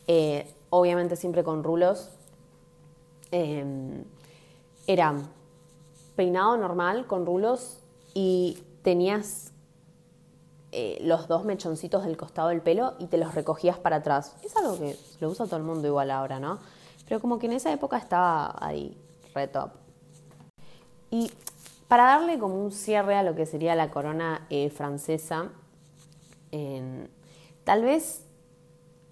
eh, 0.07 0.47
obviamente 0.69 1.15
siempre 1.15 1.43
con 1.43 1.63
rulos. 1.63 2.11
Eh, 3.31 4.03
era 4.85 5.15
peinado 6.15 6.57
normal 6.57 7.07
con 7.07 7.25
rulos 7.25 7.79
y 8.13 8.59
tenías 8.83 9.51
eh, 10.71 10.99
los 11.01 11.27
dos 11.27 11.43
mechoncitos 11.43 12.03
del 12.05 12.17
costado 12.17 12.49
del 12.49 12.61
pelo 12.61 12.93
y 12.99 13.07
te 13.07 13.17
los 13.17 13.33
recogías 13.33 13.79
para 13.79 13.97
atrás. 13.97 14.35
Es 14.43 14.55
algo 14.57 14.77
que 14.77 14.95
lo 15.19 15.29
usa 15.29 15.47
todo 15.47 15.57
el 15.57 15.63
mundo 15.63 15.87
igual 15.87 16.11
ahora, 16.11 16.39
¿no? 16.39 16.59
Pero 17.07 17.19
como 17.19 17.39
que 17.39 17.47
en 17.47 17.53
esa 17.53 17.71
época 17.71 17.97
estaba 17.97 18.55
ahí 18.59 18.95
top. 19.51 19.71
Y 21.11 21.31
para 21.87 22.05
darle 22.05 22.39
como 22.39 22.61
un 22.63 22.71
cierre 22.71 23.15
a 23.15 23.23
lo 23.23 23.35
que 23.35 23.45
sería 23.45 23.75
la 23.75 23.91
corona 23.91 24.47
eh, 24.49 24.69
francesa, 24.69 25.51
tal 27.65 27.83
vez 27.83 28.25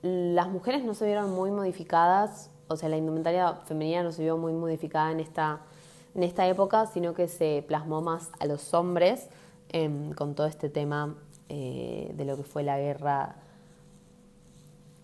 las 0.02 0.50
mujeres 0.50 0.84
no 0.84 0.94
se 0.94 1.06
vieron 1.06 1.32
muy 1.32 1.50
modificadas, 1.52 2.50
o 2.68 2.76
sea, 2.76 2.90
la 2.90 2.98
indumentaria 2.98 3.54
femenina 3.66 4.04
no 4.04 4.12
se 4.12 4.24
vio 4.24 4.38
muy 4.38 4.54
modificada 4.54 5.12
en 5.12 5.20
esta, 5.20 5.62
en 6.14 6.24
esta 6.24 6.48
época, 6.48 6.88
sino 6.88 7.14
que 7.14 7.28
se 7.28 7.64
plasmó 7.68 8.02
más 8.02 8.30
a 8.40 8.46
los 8.46 8.74
hombres 8.74 9.30
em, 9.70 10.12
con 10.14 10.36
todo 10.36 10.48
este 10.48 10.70
tema 10.70 11.16
eh, 11.50 12.12
de 12.16 12.26
lo 12.26 12.36
que 12.36 12.44
fue 12.44 12.64
la 12.64 12.78
guerra 12.78 13.36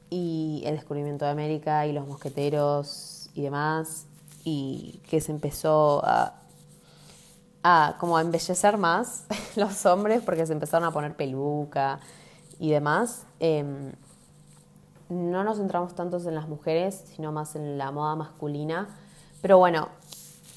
y 0.10 0.64
el 0.66 0.76
descubrimiento 0.76 1.26
de 1.26 1.32
América 1.32 1.86
y 1.88 1.94
los 1.94 2.08
mosqueteros 2.08 3.30
y 3.34 3.44
demás 3.44 4.09
y 4.44 5.02
que 5.10 5.22
se 5.22 5.32
empezó 5.32 6.02
a, 6.04 6.36
como 8.00 8.18
a 8.18 8.22
embellecer 8.22 8.78
más 8.78 9.26
los 9.56 9.86
hombres 9.86 10.22
porque 10.24 10.46
se 10.46 10.54
empezaron 10.54 10.88
a 10.88 10.92
poner 10.92 11.16
peluca 11.16 12.00
y 12.60 12.72
demás. 12.72 13.26
Em, 13.40 13.92
no 15.10 15.44
nos 15.44 15.58
centramos 15.58 15.96
tanto 15.96 16.18
en 16.18 16.36
las 16.36 16.48
mujeres, 16.48 17.04
sino 17.16 17.32
más 17.32 17.56
en 17.56 17.78
la 17.78 17.92
moda 17.92 18.16
masculina. 18.16 18.88
Pero 19.42 19.58
bueno, 19.58 19.90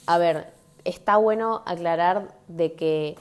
a 0.07 0.19
ver, 0.19 0.53
está 0.85 1.17
bueno 1.17 1.63
aclarar 1.65 2.35
de 2.49 2.75
que 2.75 3.17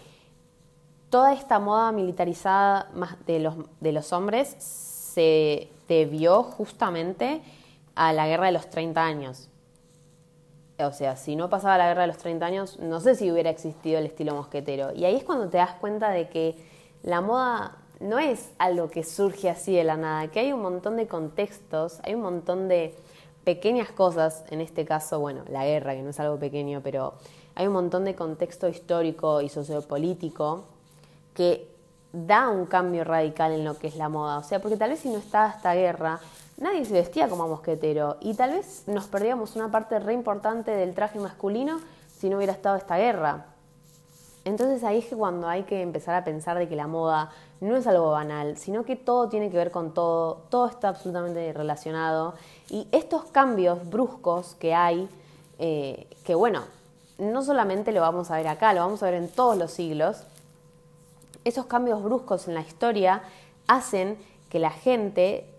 toda 1.09 1.33
esta 1.33 1.59
moda 1.59 1.91
militarizada 1.91 2.89
de 3.27 3.39
los, 3.39 3.55
de 3.79 3.91
los 3.91 4.11
hombres 4.13 4.55
se 4.59 5.69
debió 5.87 6.43
justamente 6.43 7.41
a 7.95 8.13
la 8.13 8.27
guerra 8.27 8.47
de 8.47 8.53
los 8.53 8.69
30 8.69 9.03
años. 9.03 9.50
O 10.87 10.93
sea, 10.93 11.15
si 11.15 11.35
no 11.35 11.49
pasaba 11.49 11.77
la 11.77 11.87
guerra 11.87 12.01
de 12.01 12.07
los 12.07 12.17
30 12.17 12.45
años, 12.45 12.79
no 12.79 12.99
sé 12.99 13.15
si 13.15 13.31
hubiera 13.31 13.49
existido 13.49 13.99
el 13.99 14.05
estilo 14.05 14.35
mosquetero. 14.35 14.93
Y 14.93 15.05
ahí 15.05 15.15
es 15.15 15.23
cuando 15.23 15.49
te 15.49 15.57
das 15.57 15.75
cuenta 15.75 16.09
de 16.09 16.29
que 16.29 16.55
la 17.03 17.21
moda 17.21 17.77
no 17.99 18.19
es 18.19 18.51
algo 18.57 18.89
que 18.89 19.03
surge 19.03 19.49
así 19.49 19.75
de 19.75 19.83
la 19.83 19.95
nada, 19.95 20.27
que 20.27 20.39
hay 20.39 20.53
un 20.53 20.61
montón 20.61 20.97
de 20.97 21.07
contextos, 21.07 21.99
hay 22.03 22.15
un 22.15 22.21
montón 22.21 22.67
de 22.67 22.95
pequeñas 23.43 23.91
cosas, 23.91 24.43
en 24.49 24.61
este 24.61 24.85
caso, 24.85 25.19
bueno, 25.19 25.43
la 25.49 25.65
guerra, 25.65 25.93
que 25.93 26.01
no 26.01 26.09
es 26.09 26.19
algo 26.19 26.37
pequeño, 26.37 26.81
pero 26.83 27.13
hay 27.55 27.67
un 27.67 27.73
montón 27.73 28.05
de 28.05 28.15
contexto 28.15 28.67
histórico 28.67 29.41
y 29.41 29.49
sociopolítico 29.49 30.65
que 31.33 31.67
da 32.13 32.49
un 32.49 32.65
cambio 32.65 33.03
radical 33.03 33.53
en 33.53 33.63
lo 33.63 33.77
que 33.77 33.87
es 33.87 33.95
la 33.95 34.09
moda. 34.09 34.37
O 34.37 34.43
sea, 34.43 34.59
porque 34.59 34.77
tal 34.77 34.89
vez 34.89 34.99
si 34.99 35.09
no 35.09 35.17
estaba 35.17 35.49
esta 35.49 35.73
guerra, 35.73 36.19
nadie 36.61 36.85
se 36.85 36.93
vestía 36.93 37.27
como 37.27 37.47
mosquetero 37.47 38.17
y 38.21 38.35
tal 38.35 38.51
vez 38.51 38.83
nos 38.87 39.07
perdíamos 39.07 39.55
una 39.55 39.69
parte 39.69 39.99
re 39.99 40.13
importante 40.13 40.71
del 40.71 40.93
traje 40.93 41.19
masculino 41.19 41.79
si 42.17 42.29
no 42.29 42.37
hubiera 42.37 42.53
estado 42.53 42.77
esta 42.77 42.97
guerra. 42.97 43.47
Entonces 44.43 44.83
ahí 44.83 44.99
es 44.99 45.05
que 45.05 45.15
cuando 45.15 45.47
hay 45.47 45.63
que 45.63 45.81
empezar 45.81 46.15
a 46.15 46.23
pensar 46.23 46.57
de 46.57 46.67
que 46.67 46.75
la 46.75 46.87
moda 46.87 47.31
no 47.59 47.75
es 47.75 47.85
algo 47.85 48.11
banal, 48.11 48.57
sino 48.57 48.85
que 48.85 48.95
todo 48.95 49.29
tiene 49.29 49.51
que 49.51 49.57
ver 49.57 49.71
con 49.71 49.93
todo, 49.93 50.43
todo 50.49 50.67
está 50.67 50.89
absolutamente 50.89 51.53
relacionado 51.53 52.33
y 52.69 52.87
estos 52.91 53.25
cambios 53.25 53.87
bruscos 53.87 54.55
que 54.55 54.73
hay, 54.73 55.07
eh, 55.59 56.07
que 56.23 56.33
bueno, 56.33 56.63
no 57.19 57.43
solamente 57.43 57.91
lo 57.91 58.01
vamos 58.01 58.31
a 58.31 58.37
ver 58.37 58.47
acá, 58.47 58.73
lo 58.73 58.81
vamos 58.81 59.03
a 59.03 59.05
ver 59.05 59.15
en 59.15 59.29
todos 59.29 59.57
los 59.57 59.71
siglos, 59.71 60.23
esos 61.43 61.67
cambios 61.67 62.01
bruscos 62.01 62.47
en 62.47 62.55
la 62.55 62.61
historia 62.61 63.21
hacen 63.67 64.17
que 64.49 64.57
la 64.57 64.71
gente 64.71 65.50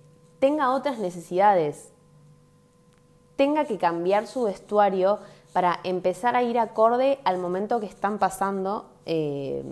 tenga 0.42 0.72
otras 0.72 0.98
necesidades, 0.98 1.90
tenga 3.37 3.64
que 3.64 3.78
cambiar 3.78 4.26
su 4.26 4.42
vestuario 4.42 5.20
para 5.52 5.78
empezar 5.85 6.35
a 6.35 6.42
ir 6.42 6.59
acorde 6.59 7.20
al 7.22 7.38
momento 7.38 7.78
que 7.78 7.87
están 7.87 8.18
pasando, 8.18 8.87
eh, 9.07 9.62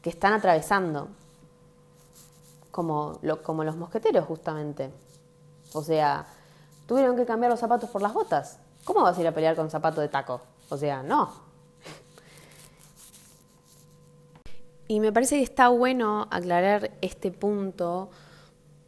que 0.00 0.08
están 0.08 0.34
atravesando, 0.34 1.08
como, 2.70 3.18
como 3.42 3.64
los 3.64 3.74
mosqueteros 3.74 4.24
justamente. 4.24 4.92
O 5.72 5.82
sea, 5.82 6.26
tuvieron 6.86 7.16
que 7.16 7.26
cambiar 7.26 7.50
los 7.50 7.58
zapatos 7.58 7.90
por 7.90 8.02
las 8.02 8.14
botas. 8.14 8.60
¿Cómo 8.84 9.02
vas 9.02 9.18
a 9.18 9.20
ir 9.20 9.26
a 9.26 9.34
pelear 9.34 9.56
con 9.56 9.68
zapato 9.68 10.00
de 10.00 10.06
taco? 10.06 10.42
O 10.68 10.76
sea, 10.76 11.02
no. 11.02 11.28
Y 14.86 15.00
me 15.00 15.12
parece 15.12 15.38
que 15.38 15.42
está 15.42 15.70
bueno 15.70 16.28
aclarar 16.30 16.92
este 17.00 17.32
punto 17.32 18.10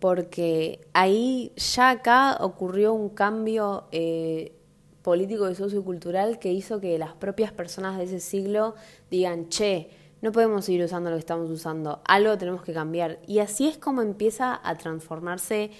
porque 0.04 0.86
ahí 0.92 1.50
ya 1.56 1.88
acá 1.88 2.36
ocurrió 2.40 2.92
un 2.92 3.08
cambio 3.08 3.84
eh, 3.90 4.52
político 5.00 5.48
y 5.48 5.54
sociocultural 5.54 6.38
que 6.38 6.52
hizo 6.52 6.78
que 6.78 6.98
las 6.98 7.14
propias 7.14 7.52
personas 7.52 7.96
de 7.96 8.04
ese 8.04 8.20
siglo 8.20 8.74
digan, 9.10 9.48
che, 9.48 9.88
no 10.20 10.30
podemos 10.30 10.66
seguir 10.66 10.84
usando 10.84 11.08
lo 11.08 11.16
que 11.16 11.20
estamos 11.20 11.48
usando, 11.48 12.02
algo 12.04 12.36
tenemos 12.36 12.60
que 12.60 12.74
cambiar. 12.74 13.18
Y 13.26 13.38
así 13.38 13.66
es 13.66 13.78
como 13.78 14.02
empieza 14.02 14.60
a 14.62 14.76
transformarse 14.76 15.70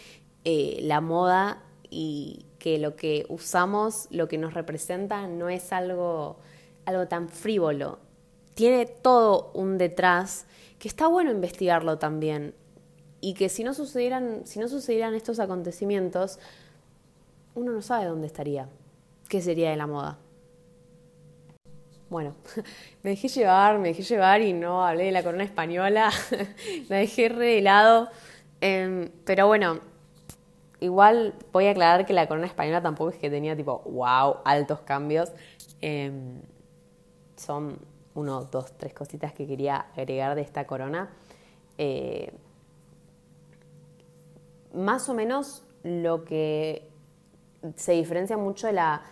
eh, 0.47 0.79
la 0.81 1.03
moda 1.03 1.63
y 1.91 2.47
que 2.59 2.79
lo 2.79 2.97
que 2.97 3.27
usamos, 3.29 4.09
lo 4.11 4.27
que 4.27 4.39
nos 4.39 4.55
representa, 4.55 5.27
no 5.27 5.51
es 5.51 5.71
algo, 5.71 6.39
algo 6.87 7.09
tan 7.09 7.29
frívolo. 7.29 7.99
Tiene 8.55 8.87
todo 8.87 9.51
un 9.53 9.77
detrás 9.77 10.47
que 10.79 10.89
está 10.89 11.09
bueno 11.09 11.31
investigarlo 11.31 11.99
también 11.99 12.55
y 13.25 13.33
que 13.33 13.49
si 13.49 13.65
no 13.65 13.73
sucedieran, 13.73 14.43
si 14.45 14.59
no 14.59 14.69
sucedieran 14.69 15.15
estos 15.15 15.41
acontecimientos, 15.41 16.39
uno 17.55 17.73
no 17.73 17.81
sabe 17.81 18.05
dónde 18.05 18.27
estaría, 18.27 18.69
qué 19.31 19.41
sería 19.41 19.71
de 19.71 19.77
la 19.77 19.87
moda. 19.87 20.19
Bueno, 22.11 22.35
me 23.03 23.11
dejé 23.11 23.29
llevar, 23.29 23.79
me 23.79 23.89
dejé 23.89 24.03
llevar 24.03 24.43
y 24.43 24.53
no 24.53 24.85
hablé 24.85 25.05
de 25.05 25.13
la 25.13 25.23
corona 25.23 25.43
española, 25.43 26.11
la 26.91 26.97
dejé 26.97 27.31
re 27.31 27.47
de 27.55 27.63
lado, 27.63 28.11
em, 28.61 29.09
pero 29.25 29.47
bueno, 29.47 29.81
igual 30.81 31.33
voy 31.51 31.69
a 31.69 31.71
aclarar 31.71 32.05
que 32.05 32.13
la 32.13 32.29
corona 32.29 32.47
española 32.47 32.83
tampoco 32.83 33.09
es 33.09 33.17
que 33.17 33.31
tenía 33.31 33.57
tipo, 33.57 33.79
wow, 33.87 34.41
altos 34.45 34.81
cambios. 34.81 35.33
Em, 35.81 36.43
son 37.37 37.79
uno, 38.15 38.45
dos, 38.45 38.77
tres 38.77 38.93
cositas 38.93 39.33
que 39.33 39.47
quería 39.47 39.87
agregar 39.97 40.35
de 40.35 40.43
esta 40.43 40.67
corona. 40.67 41.09
Eh, 41.79 42.31
más 44.75 45.09
o 45.09 45.15
menos 45.15 45.65
lo 45.83 46.25
que 46.25 46.91
se 47.77 47.93
diferencia 47.93 48.37
mucho 48.37 48.67
de 48.67 48.75
la 48.75 49.03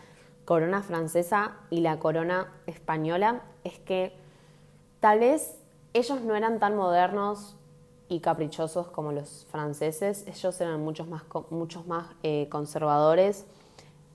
corona 0.44 0.82
francesa 0.82 1.56
y 1.70 1.80
la 1.80 1.98
corona 1.98 2.52
española 2.66 3.42
es 3.64 3.78
que 3.78 4.12
tal 5.00 5.20
vez 5.20 5.56
ellos 5.94 6.20
no 6.22 6.34
eran 6.34 6.58
tan 6.58 6.76
modernos 6.76 7.56
y 8.08 8.20
caprichosos 8.20 8.88
como 8.88 9.12
los 9.12 9.46
franceses, 9.50 10.26
ellos 10.26 10.60
eran 10.60 10.82
muchos 10.82 11.08
más, 11.08 11.22
muchos 11.50 11.86
más 11.86 12.08
eh, 12.22 12.48
conservadores 12.50 13.46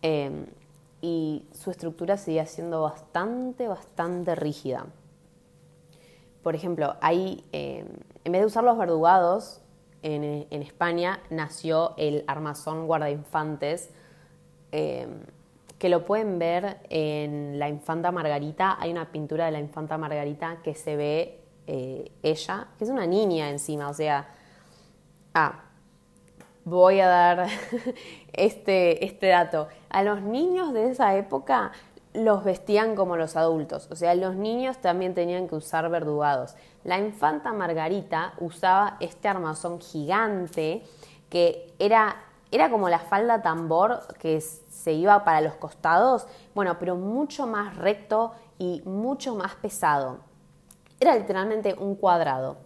em, 0.02 0.46
y 1.02 1.46
su 1.52 1.72
estructura 1.72 2.18
seguía 2.18 2.46
siendo 2.46 2.82
bastante, 2.84 3.68
bastante 3.68 4.36
rígida. 4.36 4.86
Por 6.44 6.56
ejemplo, 6.56 6.96
ahí, 7.02 7.44
em, 7.52 7.88
en 8.24 8.32
vez 8.32 8.42
de 8.42 8.46
usar 8.46 8.64
los 8.64 8.78
verdugados, 8.78 9.62
en, 10.04 10.62
España 10.62 11.20
nació 11.30 11.94
el 11.98 12.24
armazón 12.28 12.88
guardainfantes, 12.88 13.90
eh, 14.72 15.08
que 15.80 15.90
lo 15.90 16.06
pueden 16.06 16.40
ver 16.40 16.78
en 16.90 17.60
la 17.60 17.70
infanta 17.70 18.12
Margarita. 18.12 18.78
Hay 18.80 18.92
una 18.92 19.12
pintura 19.12 19.46
de 19.46 19.52
la 19.52 19.60
infanta 19.60 19.98
Margarita 19.98 20.58
que 20.64 20.74
se 20.74 20.96
ve 20.96 21.42
eh, 21.68 22.12
ella, 22.24 22.68
que 22.78 22.84
es 22.84 22.90
una 22.90 23.06
niña 23.06 23.50
encima, 23.50 23.90
o 23.90 23.94
sea, 23.94 24.28
ah, 25.34 25.64
voy 26.64 27.00
a 27.00 27.08
dar 27.08 27.48
este, 28.34 29.06
este 29.06 29.28
dato. 29.28 29.68
A 29.90 30.04
los 30.04 30.22
niños 30.22 30.74
de 30.74 30.92
esa 30.92 31.16
época 31.16 31.72
los 32.18 32.44
vestían 32.44 32.96
como 32.96 33.16
los 33.16 33.36
adultos, 33.36 33.88
o 33.92 33.96
sea, 33.96 34.16
los 34.16 34.36
niños 34.36 34.80
también 34.80 35.14
tenían 35.14 35.48
que 35.48 35.56
usar 35.56 35.90
verdugados. 35.90 36.56
La 36.84 36.98
infanta 36.98 37.54
Margarita 37.54 38.34
usaba 38.40 38.98
este 39.00 39.28
armazón 39.28 39.80
gigante 39.80 40.84
que 41.30 41.74
era, 41.78 42.16
era 42.52 42.72
como 42.72 42.90
la 42.90 43.00
falda 43.00 43.42
tambor 43.42 44.02
que 44.20 44.42
se 44.42 44.94
iba 44.94 45.24
para 45.24 45.42
los 45.42 45.56
costados, 45.56 46.28
bueno, 46.56 46.78
pero 46.80 46.96
mucho 46.96 47.46
más 47.46 47.76
recto 47.78 48.32
y 48.58 48.82
mucho 48.86 49.36
más 49.36 49.54
pesado. 49.56 50.20
Era 51.00 51.16
literalmente 51.16 51.76
un 51.78 51.96
cuadrado. 51.96 52.58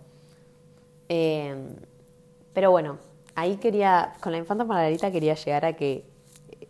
Eh, 1.10 1.76
pero 2.54 2.72
bueno, 2.72 3.00
ahí 3.36 3.58
quería, 3.58 4.14
con 4.22 4.32
la 4.32 4.38
infanta 4.38 4.64
Margarita 4.64 5.12
quería 5.12 5.34
llegar 5.34 5.66
a 5.66 5.74
que 5.74 6.06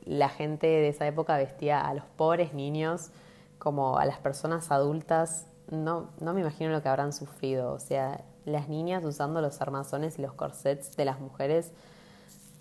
la 0.05 0.29
gente 0.29 0.67
de 0.67 0.89
esa 0.89 1.07
época 1.07 1.37
vestía 1.37 1.81
a 1.81 1.93
los 1.93 2.05
pobres 2.05 2.53
niños 2.53 3.11
como 3.59 3.97
a 3.97 4.05
las 4.05 4.17
personas 4.17 4.71
adultas. 4.71 5.45
No, 5.69 6.09
no 6.19 6.33
me 6.33 6.41
imagino 6.41 6.71
lo 6.71 6.81
que 6.81 6.89
habrán 6.89 7.13
sufrido. 7.13 7.73
O 7.73 7.79
sea, 7.79 8.23
las 8.45 8.67
niñas 8.67 9.03
usando 9.05 9.41
los 9.41 9.61
armazones 9.61 10.17
y 10.17 10.21
los 10.21 10.33
corsets 10.33 10.95
de 10.95 11.05
las 11.05 11.19
mujeres 11.19 11.71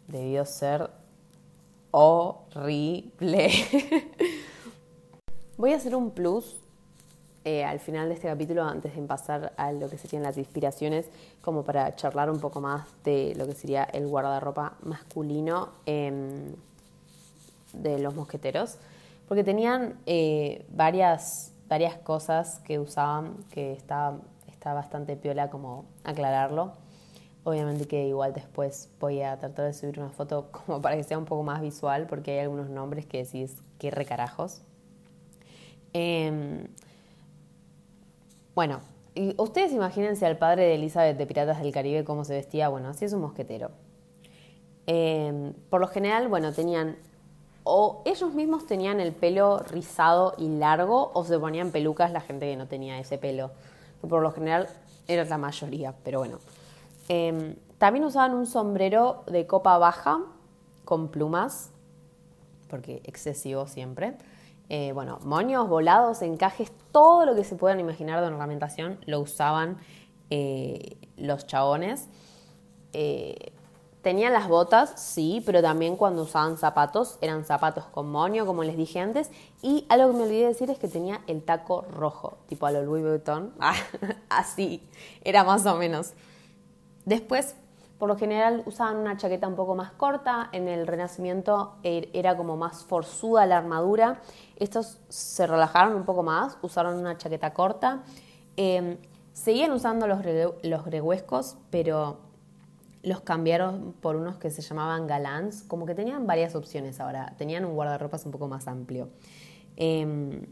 debió 0.08 0.44
ser 0.44 0.90
horrible. 1.90 3.50
Voy 5.56 5.72
a 5.72 5.76
hacer 5.76 5.94
un 5.94 6.10
plus 6.10 6.60
eh, 7.44 7.64
al 7.64 7.80
final 7.80 8.08
de 8.08 8.14
este 8.14 8.28
capítulo, 8.28 8.64
antes 8.64 8.94
de 8.94 9.02
pasar 9.02 9.52
a 9.56 9.72
lo 9.72 9.88
que 9.88 9.96
serían 9.96 10.22
las 10.22 10.36
inspiraciones, 10.36 11.06
como 11.40 11.64
para 11.64 11.96
charlar 11.96 12.30
un 12.30 12.38
poco 12.38 12.60
más 12.60 12.86
de 13.02 13.34
lo 13.36 13.46
que 13.46 13.54
sería 13.54 13.84
el 13.84 14.06
guardarropa 14.06 14.74
masculino 14.82 15.70
em, 15.86 16.54
de 17.72 17.98
los 17.98 18.14
mosqueteros, 18.14 18.78
porque 19.28 19.44
tenían 19.44 19.98
eh, 20.06 20.66
varias, 20.70 21.52
varias 21.68 21.96
cosas 21.96 22.60
que 22.60 22.78
usaban 22.78 23.36
que 23.50 23.72
está, 23.72 24.18
está 24.48 24.74
bastante 24.74 25.16
piola 25.16 25.50
como 25.50 25.84
aclararlo. 26.04 26.72
Obviamente 27.42 27.86
que 27.86 28.06
igual 28.06 28.34
después 28.34 28.90
voy 29.00 29.22
a 29.22 29.38
tratar 29.38 29.64
de 29.66 29.72
subir 29.72 29.98
una 29.98 30.10
foto 30.10 30.50
como 30.66 30.80
para 30.82 30.96
que 30.96 31.04
sea 31.04 31.18
un 31.18 31.24
poco 31.24 31.42
más 31.42 31.60
visual, 31.60 32.06
porque 32.06 32.32
hay 32.32 32.38
algunos 32.40 32.68
nombres 32.68 33.06
que 33.06 33.24
decís, 33.24 33.56
qué 33.78 33.90
recarajos. 33.90 34.62
Eh, 35.92 36.66
bueno, 38.54 38.80
ustedes 39.36 39.72
imagínense 39.72 40.26
al 40.26 40.38
padre 40.38 40.64
de 40.64 40.74
Elizabeth 40.74 41.16
de 41.16 41.26
Piratas 41.26 41.60
del 41.60 41.72
Caribe 41.72 42.04
cómo 42.04 42.24
se 42.24 42.34
vestía. 42.34 42.68
Bueno, 42.68 42.88
así 42.88 43.04
es 43.04 43.12
un 43.12 43.22
mosquetero. 43.22 43.70
Em, 44.86 45.52
por 45.68 45.80
lo 45.80 45.88
general, 45.88 46.28
bueno, 46.28 46.52
tenían 46.52 46.96
o 47.64 48.02
ellos 48.04 48.32
mismos 48.34 48.66
tenían 48.66 49.00
el 49.00 49.12
pelo 49.12 49.58
rizado 49.58 50.34
y 50.38 50.48
largo 50.48 51.10
o 51.14 51.24
se 51.24 51.38
ponían 51.38 51.70
pelucas 51.70 52.12
la 52.12 52.20
gente 52.20 52.46
que 52.46 52.56
no 52.56 52.66
tenía 52.66 52.98
ese 52.98 53.18
pelo. 53.18 53.50
Por 54.08 54.22
lo 54.22 54.32
general 54.32 54.68
era 55.06 55.24
la 55.24 55.38
mayoría, 55.38 55.94
pero 56.04 56.20
bueno. 56.20 56.38
Em, 57.08 57.56
también 57.78 58.04
usaban 58.04 58.34
un 58.34 58.46
sombrero 58.46 59.24
de 59.26 59.46
copa 59.46 59.76
baja 59.78 60.20
con 60.84 61.08
plumas, 61.08 61.70
porque 62.68 63.02
excesivo 63.04 63.66
siempre. 63.66 64.14
Eh, 64.68 64.92
bueno, 64.92 65.18
moños, 65.24 65.68
volados, 65.68 66.22
encajes, 66.22 66.70
todo 66.92 67.26
lo 67.26 67.34
que 67.34 67.42
se 67.42 67.56
puedan 67.56 67.80
imaginar 67.80 68.20
de 68.20 68.28
ornamentación 68.28 68.98
lo 69.06 69.20
usaban 69.20 69.78
eh, 70.30 70.96
los 71.16 71.46
chabones. 71.46 72.08
Eh, 72.92 73.52
tenían 74.02 74.32
las 74.32 74.48
botas, 74.48 74.92
sí, 74.96 75.42
pero 75.44 75.62
también 75.62 75.96
cuando 75.96 76.22
usaban 76.22 76.56
zapatos, 76.56 77.18
eran 77.20 77.44
zapatos 77.44 77.84
con 77.86 78.10
moño, 78.10 78.46
como 78.46 78.64
les 78.64 78.76
dije 78.76 79.00
antes. 79.00 79.30
Y 79.62 79.86
algo 79.88 80.10
que 80.10 80.16
me 80.16 80.22
olvidé 80.24 80.46
decir 80.46 80.70
es 80.70 80.78
que 80.78 80.88
tenía 80.88 81.20
el 81.26 81.42
taco 81.42 81.82
rojo, 81.90 82.38
tipo 82.48 82.66
a 82.66 82.72
lo 82.72 82.82
Louis 82.82 83.04
Vuitton. 83.04 83.52
así, 84.28 84.88
era 85.22 85.44
más 85.44 85.66
o 85.66 85.76
menos. 85.76 86.12
Después 87.04 87.54
por 88.00 88.08
lo 88.08 88.16
general 88.16 88.62
usaban 88.64 88.96
una 88.96 89.18
chaqueta 89.18 89.46
un 89.46 89.56
poco 89.56 89.74
más 89.74 89.92
corta, 89.92 90.48
en 90.52 90.68
el 90.68 90.86
Renacimiento 90.86 91.74
er, 91.82 92.08
era 92.14 92.34
como 92.34 92.56
más 92.56 92.82
forzuda 92.82 93.44
la 93.44 93.58
armadura. 93.58 94.22
Estos 94.56 94.98
se 95.10 95.46
relajaron 95.46 95.94
un 95.94 96.06
poco 96.06 96.22
más, 96.22 96.56
usaron 96.62 96.96
una 96.96 97.18
chaqueta 97.18 97.52
corta. 97.52 98.00
Em, 98.56 98.96
seguían 99.34 99.72
usando 99.72 100.06
los, 100.06 100.20
los 100.62 100.84
greguescos, 100.86 101.58
pero 101.68 102.29
los 103.02 103.20
cambiaron 103.20 103.94
por 104.00 104.16
unos 104.16 104.36
que 104.36 104.50
se 104.50 104.62
llamaban 104.62 105.06
galans, 105.06 105.62
como 105.62 105.86
que 105.86 105.94
tenían 105.94 106.26
varias 106.26 106.54
opciones 106.54 107.00
ahora, 107.00 107.34
tenían 107.38 107.64
un 107.64 107.74
guardarropas 107.74 108.26
un 108.26 108.32
poco 108.32 108.48
más 108.48 108.68
amplio. 108.68 109.08
Em, 109.76 110.46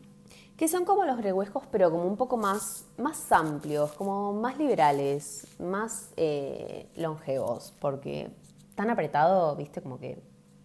que 0.56 0.66
son 0.66 0.84
como 0.84 1.04
los 1.04 1.22
rehuescos, 1.22 1.64
pero 1.70 1.90
como 1.90 2.04
un 2.04 2.16
poco 2.16 2.36
más, 2.36 2.86
más 2.96 3.30
amplios, 3.30 3.92
como 3.92 4.32
más 4.32 4.58
liberales, 4.58 5.46
más 5.60 6.10
eh, 6.16 6.88
longevos, 6.96 7.72
porque 7.78 8.30
tan 8.74 8.90
apretado, 8.90 9.54
viste, 9.54 9.80
como 9.82 9.98
que 9.98 10.20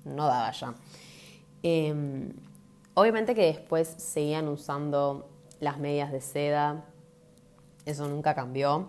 no 0.05 0.25
daba 0.25 0.51
ya. 0.51 0.73
Em, 1.61 2.33
obviamente 2.95 3.35
que 3.35 3.43
después 3.43 3.87
seguían 3.87 4.47
usando 4.47 5.29
las 5.59 5.77
medias 5.79 6.11
de 6.11 6.21
seda, 6.21 6.85
eso 7.85 8.07
nunca 8.07 8.33
cambió. 8.33 8.87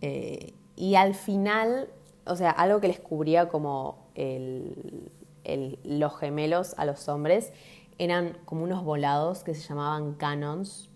Eh, 0.00 0.54
y 0.82 0.96
al 0.96 1.14
final, 1.14 1.88
o 2.26 2.34
sea, 2.34 2.50
algo 2.50 2.80
que 2.80 2.88
les 2.88 2.98
cubría 2.98 3.48
como 3.48 3.98
los 5.84 6.18
gemelos 6.18 6.74
a 6.76 6.84
los 6.84 7.08
hombres 7.08 7.52
eran 7.98 8.36
como 8.46 8.64
unos 8.64 8.82
volados 8.82 9.44
que 9.44 9.54
se 9.54 9.60
llamaban 9.60 10.14
canons, 10.14 10.90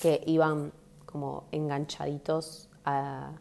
que 0.00 0.22
iban 0.24 0.72
como 1.04 1.44
enganchaditos 1.52 2.70
a, 2.86 3.32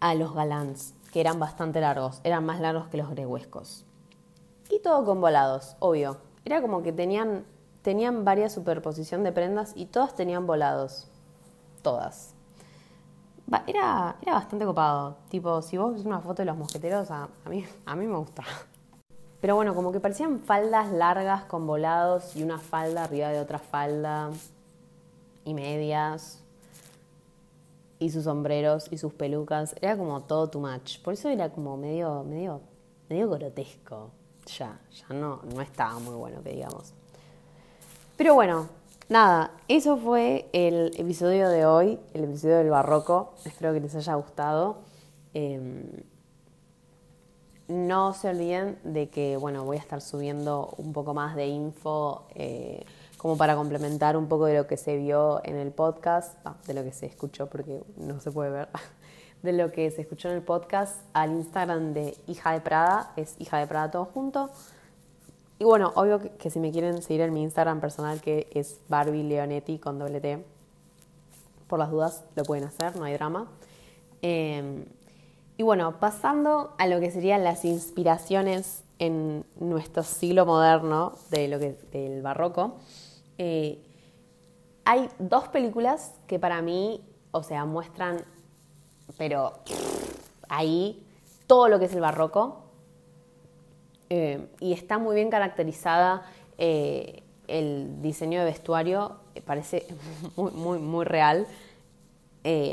a 0.00 0.14
los 0.14 0.34
galans, 0.34 0.92
que 1.10 1.22
eran 1.22 1.38
bastante 1.38 1.80
largos, 1.80 2.20
eran 2.22 2.44
más 2.44 2.60
largos 2.60 2.88
que 2.88 2.98
los 2.98 3.08
greguescos. 3.08 3.86
Y 4.68 4.80
todo 4.80 5.06
con 5.06 5.22
volados, 5.22 5.74
obvio. 5.78 6.18
Era 6.44 6.60
como 6.60 6.82
que 6.82 6.92
tenían, 6.92 7.46
tenían 7.80 8.26
varias 8.26 8.52
superposición 8.52 9.24
de 9.24 9.32
prendas 9.32 9.72
y 9.74 9.86
todas 9.86 10.14
tenían 10.14 10.46
volados. 10.46 11.08
Todas. 11.80 12.35
Era, 13.66 14.16
era 14.22 14.34
bastante 14.34 14.64
copado. 14.64 15.16
Tipo, 15.28 15.62
si 15.62 15.76
vos 15.76 15.94
ves 15.94 16.04
una 16.04 16.20
foto 16.20 16.42
de 16.42 16.46
los 16.46 16.56
mosqueteros, 16.56 17.10
a, 17.10 17.28
mí, 17.48 17.64
a 17.84 17.94
mí 17.94 18.06
me 18.06 18.16
gusta. 18.16 18.42
Pero 19.40 19.54
bueno, 19.54 19.74
como 19.74 19.92
que 19.92 20.00
parecían 20.00 20.40
faldas 20.40 20.90
largas 20.90 21.44
con 21.44 21.66
volados 21.66 22.34
y 22.34 22.42
una 22.42 22.58
falda 22.58 23.04
arriba 23.04 23.28
de 23.28 23.38
otra 23.38 23.58
falda 23.58 24.30
y 25.44 25.54
medias 25.54 26.42
y 27.98 28.10
sus 28.10 28.24
sombreros 28.24 28.88
y 28.90 28.98
sus 28.98 29.12
pelucas. 29.12 29.76
Era 29.80 29.96
como 29.96 30.22
todo 30.22 30.48
too 30.48 30.60
much. 30.60 31.00
Por 31.02 31.14
eso 31.14 31.28
era 31.28 31.50
como 31.50 31.76
medio, 31.76 32.24
medio, 32.24 32.60
medio 33.08 33.30
grotesco. 33.30 34.10
Ya, 34.58 34.80
ya 34.90 35.14
no, 35.14 35.40
no 35.54 35.60
estaba 35.60 35.98
muy 35.98 36.14
bueno 36.14 36.42
que 36.42 36.50
digamos. 36.50 36.92
Pero 38.16 38.34
bueno, 38.34 38.68
nada, 39.08 39.50
eso 39.68 39.96
fue 39.96 40.48
el 40.52 40.92
episodio 40.96 41.48
de 41.48 41.66
hoy, 41.66 41.98
el 42.14 42.24
episodio 42.24 42.58
del 42.58 42.70
barroco. 42.70 43.34
Espero 43.44 43.72
que 43.72 43.80
les 43.80 43.94
haya 43.94 44.14
gustado. 44.14 44.78
Em, 45.34 45.84
no 47.68 48.14
se 48.14 48.28
olviden 48.28 48.78
de 48.84 49.08
que, 49.08 49.36
bueno, 49.36 49.64
voy 49.64 49.76
a 49.76 49.80
estar 49.80 50.00
subiendo 50.00 50.74
un 50.78 50.92
poco 50.92 51.14
más 51.14 51.34
de 51.34 51.46
info 51.46 52.26
eh, 52.34 52.84
como 53.16 53.36
para 53.36 53.56
complementar 53.56 54.16
un 54.16 54.28
poco 54.28 54.46
de 54.46 54.56
lo 54.56 54.66
que 54.66 54.76
se 54.76 54.96
vio 54.96 55.40
en 55.44 55.56
el 55.56 55.72
podcast, 55.72 56.36
de 56.66 56.74
lo 56.74 56.84
que 56.84 56.92
se 56.92 57.06
escuchó 57.06 57.48
porque 57.48 57.82
no 57.96 58.20
se 58.20 58.30
puede 58.30 58.50
ver, 58.50 58.68
de 59.42 59.52
lo 59.52 59.72
que 59.72 59.90
se 59.90 60.02
escuchó 60.02 60.28
en 60.28 60.36
el 60.36 60.42
podcast 60.42 61.00
al 61.12 61.32
Instagram 61.32 61.92
de 61.92 62.16
Hija 62.28 62.52
de 62.52 62.60
Prada, 62.60 63.12
es 63.16 63.34
Hija 63.38 63.58
de 63.58 63.66
Prada 63.66 63.90
todo 63.90 64.04
junto. 64.04 64.50
Y 65.58 65.64
bueno, 65.64 65.92
obvio 65.94 66.20
que, 66.36 66.50
si 66.50 66.60
me 66.60 66.70
quieren 66.70 67.00
seguir 67.02 67.22
en 67.22 67.32
mi 67.32 67.42
Instagram 67.42 67.80
personal 67.80 68.20
que 68.20 68.48
es 68.52 68.78
Barbie 68.88 69.22
Leonetti 69.22 69.78
con 69.78 69.98
doble 69.98 70.20
T, 70.20 70.44
por 71.66 71.78
las 71.78 71.90
dudas 71.90 72.24
lo 72.34 72.44
pueden 72.44 72.64
hacer, 72.64 72.96
no 72.96 73.04
hay 73.04 73.14
drama. 73.14 73.48
Em, 74.20 74.84
y 75.56 75.62
bueno, 75.62 75.98
pasando 75.98 76.74
a 76.78 76.86
lo 76.86 77.00
que 77.00 77.10
serían 77.10 77.42
las 77.42 77.64
inspiraciones 77.64 78.82
en 78.98 79.44
nuestro 79.58 80.02
siglo 80.02 80.44
moderno 80.44 81.14
de 81.30 81.48
lo 81.48 81.58
que, 81.58 81.76
del 81.90 82.22
barroco, 82.22 82.76
eh, 83.38 83.82
hay 84.84 85.08
dos 85.18 85.48
películas 85.48 86.14
que 86.26 86.38
para 86.38 86.60
mí, 86.62 87.02
o 87.32 87.42
sea, 87.42 87.64
muestran, 87.64 88.22
pero 89.16 89.54
ahí, 90.48 91.02
todo 91.46 91.68
lo 91.68 91.78
que 91.78 91.86
es 91.86 91.94
el 91.94 92.00
barroco. 92.00 92.65
Eh, 94.08 94.46
y 94.60 94.72
está 94.72 94.98
muy 94.98 95.16
bien 95.16 95.30
caracterizada 95.30 96.22
eh, 96.58 97.22
el 97.48 98.00
diseño 98.02 98.40
de 98.40 98.46
vestuario, 98.46 99.16
eh, 99.34 99.40
parece 99.40 99.86
muy, 100.36 100.52
muy, 100.52 100.78
muy 100.78 101.04
real. 101.04 101.46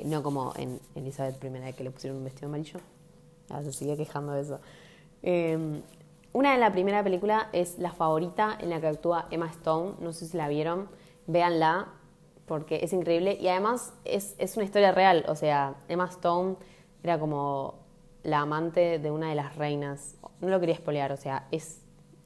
no 0.06 0.22
como 0.22 0.54
en 0.56 0.80
Elizabeth 0.96 1.44
I 1.44 1.74
que 1.74 1.84
le 1.84 1.92
pusieron 1.92 2.20
un 2.20 2.24
vestido 2.26 2.48
amarillo. 2.48 2.80
Ah, 3.50 3.62
se 3.64 3.72
sigue 3.72 3.98
quejando 3.98 4.34
de 4.34 4.42
eso. 4.42 4.60
una 6.34 6.54
de 6.54 6.60
la 6.60 6.72
primera 6.72 7.04
película 7.04 7.50
es 7.52 7.78
La 7.80 7.92
Favorita, 7.92 8.58
en 8.60 8.70
la 8.70 8.80
que 8.80 8.88
actúa 8.88 9.28
Emma 9.32 9.48
Stone. 9.48 9.94
No 10.00 10.14
sé 10.14 10.28
si 10.28 10.38
la 10.38 10.48
vieron. 10.48 10.88
Véanla, 11.26 11.88
porque 12.46 12.80
es 12.84 12.94
increíble. 12.94 13.38
Y 13.40 13.48
además 13.48 13.94
es, 14.06 14.36
es 14.38 14.56
una 14.56 14.66
historia 14.66 14.92
real. 14.92 15.26
O 15.28 15.36
sea, 15.36 15.76
Emma 15.88 16.06
Stone 16.06 16.56
era 17.04 17.20
como 17.20 17.76
la 18.24 18.40
amante 18.40 19.00
de 19.00 19.12
una 19.12 19.30
de 19.30 19.36
las 19.36 19.56
reinas. 19.56 20.16
No 20.44 20.50
lo 20.50 20.60
quería 20.60 20.76
espolear, 20.76 21.12
o 21.12 21.18
sea, 21.18 21.48
es, 21.52 21.80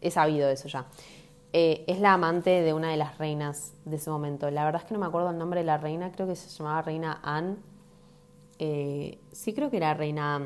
sabido 0.10 0.50
eso 0.50 0.68
ya. 0.68 0.86
Eh, 1.54 1.86
es 1.88 2.00
la 2.00 2.14
amante 2.14 2.50
de 2.62 2.74
una 2.74 2.92
de 2.92 2.98
las 2.98 3.18
reinas 3.18 3.74
de 3.86 3.96
ese 3.96 4.10
momento. 4.10 4.50
La 4.52 4.66
verdad 4.66 4.82
es 4.82 4.88
que 4.88 4.94
no 4.94 5.00
me 5.00 5.06
acuerdo 5.06 5.30
el 5.30 5.38
nombre 5.38 5.62
de 5.62 5.66
la 5.66 5.78
reina, 5.78 6.12
creo 6.12 6.28
que 6.28 6.36
se 6.36 6.50
llamaba 6.50 6.82
Reina 6.82 7.20
Anne. 7.24 7.56
Eh, 8.60 9.18
sí, 9.32 9.54
creo 9.54 9.70
que 9.70 9.78
era 9.78 9.94
Reina. 9.94 10.42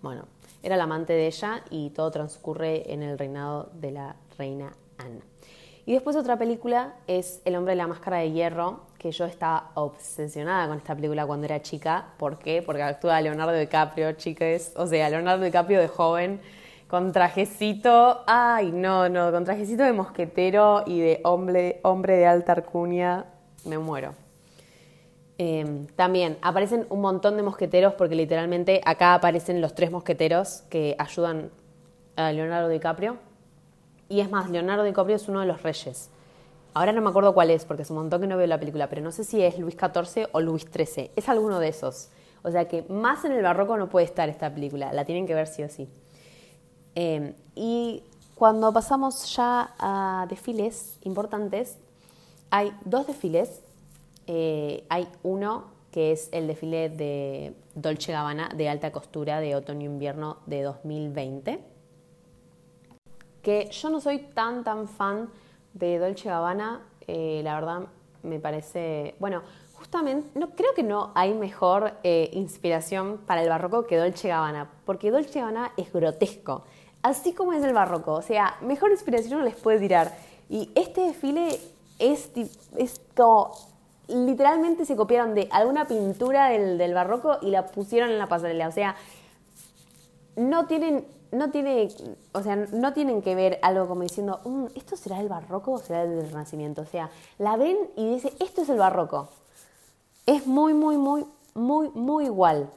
Bueno, 0.00 0.24
era 0.62 0.76
la 0.76 0.84
amante 0.84 1.12
de 1.12 1.26
ella 1.26 1.62
y 1.70 1.90
todo 1.90 2.10
transcurre 2.10 2.92
en 2.92 3.02
el 3.02 3.18
reinado 3.18 3.70
de 3.74 3.92
la 3.92 4.16
Reina 4.38 4.72
Anne. 4.98 5.20
Y 5.84 5.92
después 5.94 6.14
otra 6.14 6.38
película 6.38 6.94
es 7.08 7.42
El 7.44 7.56
hombre 7.56 7.72
de 7.72 7.76
la 7.76 7.88
máscara 7.88 8.18
de 8.18 8.30
hierro, 8.30 8.82
que 8.98 9.10
yo 9.10 9.24
estaba 9.24 9.72
obsesionada 9.74 10.68
con 10.68 10.76
esta 10.76 10.94
película 10.94 11.26
cuando 11.26 11.46
era 11.46 11.60
chica. 11.60 12.06
¿Por 12.18 12.38
qué? 12.38 12.62
Porque 12.62 12.82
actúa 12.82 13.20
Leonardo 13.20 13.52
DiCaprio, 13.52 14.12
chicas. 14.12 14.72
O 14.76 14.86
sea, 14.86 15.10
Leonardo 15.10 15.44
DiCaprio 15.44 15.80
de 15.80 15.88
joven, 15.88 16.40
con 16.92 17.10
trajecito, 17.10 18.22
ay, 18.26 18.70
no, 18.70 19.08
no, 19.08 19.32
con 19.32 19.44
trajecito 19.44 19.82
de 19.82 19.94
mosquetero 19.94 20.82
y 20.84 21.00
de 21.00 21.20
hombre, 21.24 21.80
hombre 21.84 22.18
de 22.18 22.26
alta 22.26 22.52
arcunia, 22.52 23.24
me 23.64 23.78
muero. 23.78 24.12
Em, 25.38 25.86
también 25.96 26.36
aparecen 26.42 26.84
un 26.90 27.00
montón 27.00 27.38
de 27.38 27.42
mosqueteros 27.42 27.94
porque 27.94 28.14
literalmente 28.14 28.82
acá 28.84 29.14
aparecen 29.14 29.62
los 29.62 29.74
tres 29.74 29.90
mosqueteros 29.90 30.64
que 30.68 30.94
ayudan 30.98 31.48
a 32.16 32.30
Leonardo 32.30 32.68
DiCaprio. 32.68 33.16
Y 34.10 34.20
es 34.20 34.30
más, 34.30 34.50
Leonardo 34.50 34.84
DiCaprio 34.84 35.16
es 35.16 35.26
uno 35.28 35.40
de 35.40 35.46
los 35.46 35.62
reyes. 35.62 36.10
Ahora 36.74 36.92
no 36.92 37.00
me 37.00 37.08
acuerdo 37.08 37.32
cuál 37.32 37.48
es, 37.48 37.64
porque 37.64 37.84
es 37.84 37.90
un 37.90 37.96
montón 37.96 38.20
que 38.20 38.26
no 38.26 38.36
veo 38.36 38.46
la 38.46 38.60
película, 38.60 38.90
pero 38.90 39.00
no 39.00 39.12
sé 39.12 39.24
si 39.24 39.40
es 39.40 39.58
Luis 39.58 39.78
XIV 39.80 40.28
o 40.32 40.42
Luis 40.42 40.66
XIII. 40.70 41.10
Es 41.16 41.30
alguno 41.30 41.58
de 41.58 41.68
esos. 41.68 42.10
O 42.42 42.50
sea 42.50 42.68
que 42.68 42.82
más 42.90 43.24
en 43.24 43.32
el 43.32 43.42
barroco 43.42 43.78
no 43.78 43.88
puede 43.88 44.04
estar 44.04 44.28
esta 44.28 44.52
película. 44.52 44.92
La 44.92 45.06
tienen 45.06 45.26
que 45.26 45.34
ver 45.34 45.46
sí 45.46 45.62
o 45.62 45.70
sí. 45.70 45.88
Em, 46.94 47.34
y 47.54 48.02
cuando 48.34 48.72
pasamos 48.72 49.34
ya 49.34 49.74
a 49.78 50.26
desfiles 50.28 50.98
importantes, 51.02 51.78
hay 52.50 52.72
dos 52.84 53.06
desfiles. 53.06 53.62
Eh, 54.26 54.84
hay 54.88 55.08
uno 55.22 55.64
que 55.90 56.12
es 56.12 56.28
el 56.32 56.46
desfile 56.46 56.88
de 56.88 57.54
Dolce 57.74 58.12
Gabbana 58.12 58.48
de 58.48 58.68
alta 58.68 58.90
costura 58.92 59.40
de 59.40 59.54
otoño-invierno 59.54 60.38
de 60.46 60.62
2020. 60.62 61.60
Que 63.42 63.68
yo 63.70 63.90
no 63.90 64.00
soy 64.00 64.18
tan, 64.18 64.64
tan 64.64 64.88
fan 64.88 65.28
de 65.74 65.98
Dolce 65.98 66.28
Gabbana, 66.28 66.82
eh, 67.06 67.40
la 67.44 67.54
verdad 67.54 67.86
me 68.22 68.38
parece, 68.38 69.16
bueno, 69.18 69.42
justamente, 69.74 70.38
no, 70.38 70.50
creo 70.50 70.72
que 70.74 70.82
no 70.82 71.10
hay 71.14 71.34
mejor 71.34 71.94
eh, 72.04 72.30
inspiración 72.32 73.18
para 73.26 73.42
el 73.42 73.48
barroco 73.48 73.86
que 73.86 73.96
Dolce 73.96 74.28
Gabbana, 74.28 74.70
porque 74.84 75.10
Dolce 75.10 75.40
Gabbana 75.40 75.72
es 75.76 75.92
grotesco, 75.92 76.64
así 77.02 77.32
como 77.32 77.52
es 77.52 77.64
el 77.64 77.72
barroco, 77.72 78.12
o 78.12 78.22
sea, 78.22 78.56
mejor 78.60 78.90
inspiración 78.90 79.40
no 79.40 79.44
les 79.44 79.56
puede 79.56 79.78
tirar. 79.78 80.12
Y 80.48 80.70
este 80.74 81.02
desfile 81.02 81.58
es, 81.98 82.30
esto 82.76 83.52
literalmente 84.08 84.84
se 84.84 84.96
copiaron 84.96 85.34
de 85.34 85.48
alguna 85.50 85.86
pintura 85.86 86.48
del, 86.48 86.78
del 86.78 86.94
barroco 86.94 87.38
y 87.42 87.50
la 87.50 87.66
pusieron 87.66 88.10
en 88.10 88.18
la 88.18 88.26
pasarela, 88.26 88.68
o 88.68 88.72
sea, 88.72 88.96
no 90.36 90.66
tienen 90.66 91.04
no 91.32 91.50
tiene, 91.50 91.88
o 92.32 92.42
sea, 92.42 92.56
no 92.56 92.92
tienen 92.92 93.22
que 93.22 93.34
ver 93.34 93.58
algo 93.62 93.88
como 93.88 94.02
diciendo, 94.02 94.40
mm, 94.44 94.66
¿esto 94.74 94.96
será 94.96 95.18
el 95.20 95.28
barroco 95.28 95.72
o 95.72 95.78
será 95.78 96.02
el 96.02 96.14
del 96.14 96.28
Renacimiento? 96.28 96.82
O 96.82 96.86
sea, 96.86 97.10
la 97.38 97.56
ven 97.56 97.78
y 97.96 98.06
dice, 98.14 98.32
esto 98.38 98.62
es 98.62 98.68
el 98.68 98.78
barroco. 98.78 99.30
Es 100.26 100.46
muy, 100.46 100.74
muy, 100.74 100.98
muy, 100.98 101.24
muy, 101.54 101.88
muy 101.94 102.26
igual. 102.26 102.70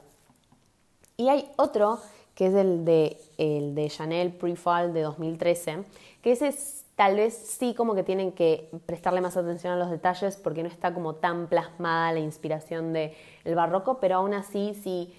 Y 1.17 1.27
hay 1.27 1.51
otro 1.57 1.99
que 2.35 2.47
es 2.47 2.53
el 2.53 2.85
de, 2.85 3.17
el 3.37 3.73
de 3.73 3.89
Chanel 3.89 4.33
Prefall 4.33 4.93
de 4.93 5.01
2013, 5.01 5.83
que 6.21 6.33
ese 6.33 6.49
es, 6.49 6.83
tal 6.95 7.15
vez 7.15 7.33
sí 7.33 7.73
como 7.73 7.95
que 7.95 8.03
tienen 8.03 8.33
que 8.33 8.69
prestarle 8.85 9.21
más 9.21 9.37
atención 9.37 9.73
a 9.73 9.77
los 9.77 9.89
detalles 9.89 10.35
porque 10.35 10.61
no 10.61 10.69
está 10.69 10.93
como 10.93 11.15
tan 11.15 11.47
plasmada 11.47 12.11
la 12.11 12.19
inspiración 12.19 12.93
del 12.93 13.11
barroco, 13.55 13.99
pero 13.99 14.17
aún 14.17 14.33
así 14.33 14.73
si 14.83 15.13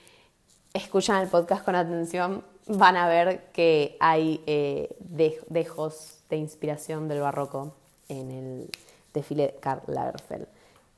escuchan 0.74 1.22
el 1.22 1.28
podcast 1.28 1.64
con 1.64 1.74
atención 1.74 2.44
van 2.66 2.96
a 2.96 3.08
ver 3.08 3.50
que 3.52 3.96
hay 4.00 4.42
eh, 4.46 4.94
dejos 5.00 6.18
de 6.28 6.36
inspiración 6.36 7.08
del 7.08 7.20
barroco 7.20 7.74
en 8.08 8.30
el 8.30 8.70
desfile 9.14 9.44
de 9.44 9.54
Karl 9.54 9.82
Lagerfeld. 9.86 10.46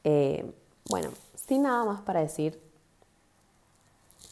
Eh, 0.05 0.51
bueno, 0.89 1.11
sin 1.35 1.63
nada 1.63 1.85
más 1.85 2.01
para 2.01 2.21
decir, 2.21 2.59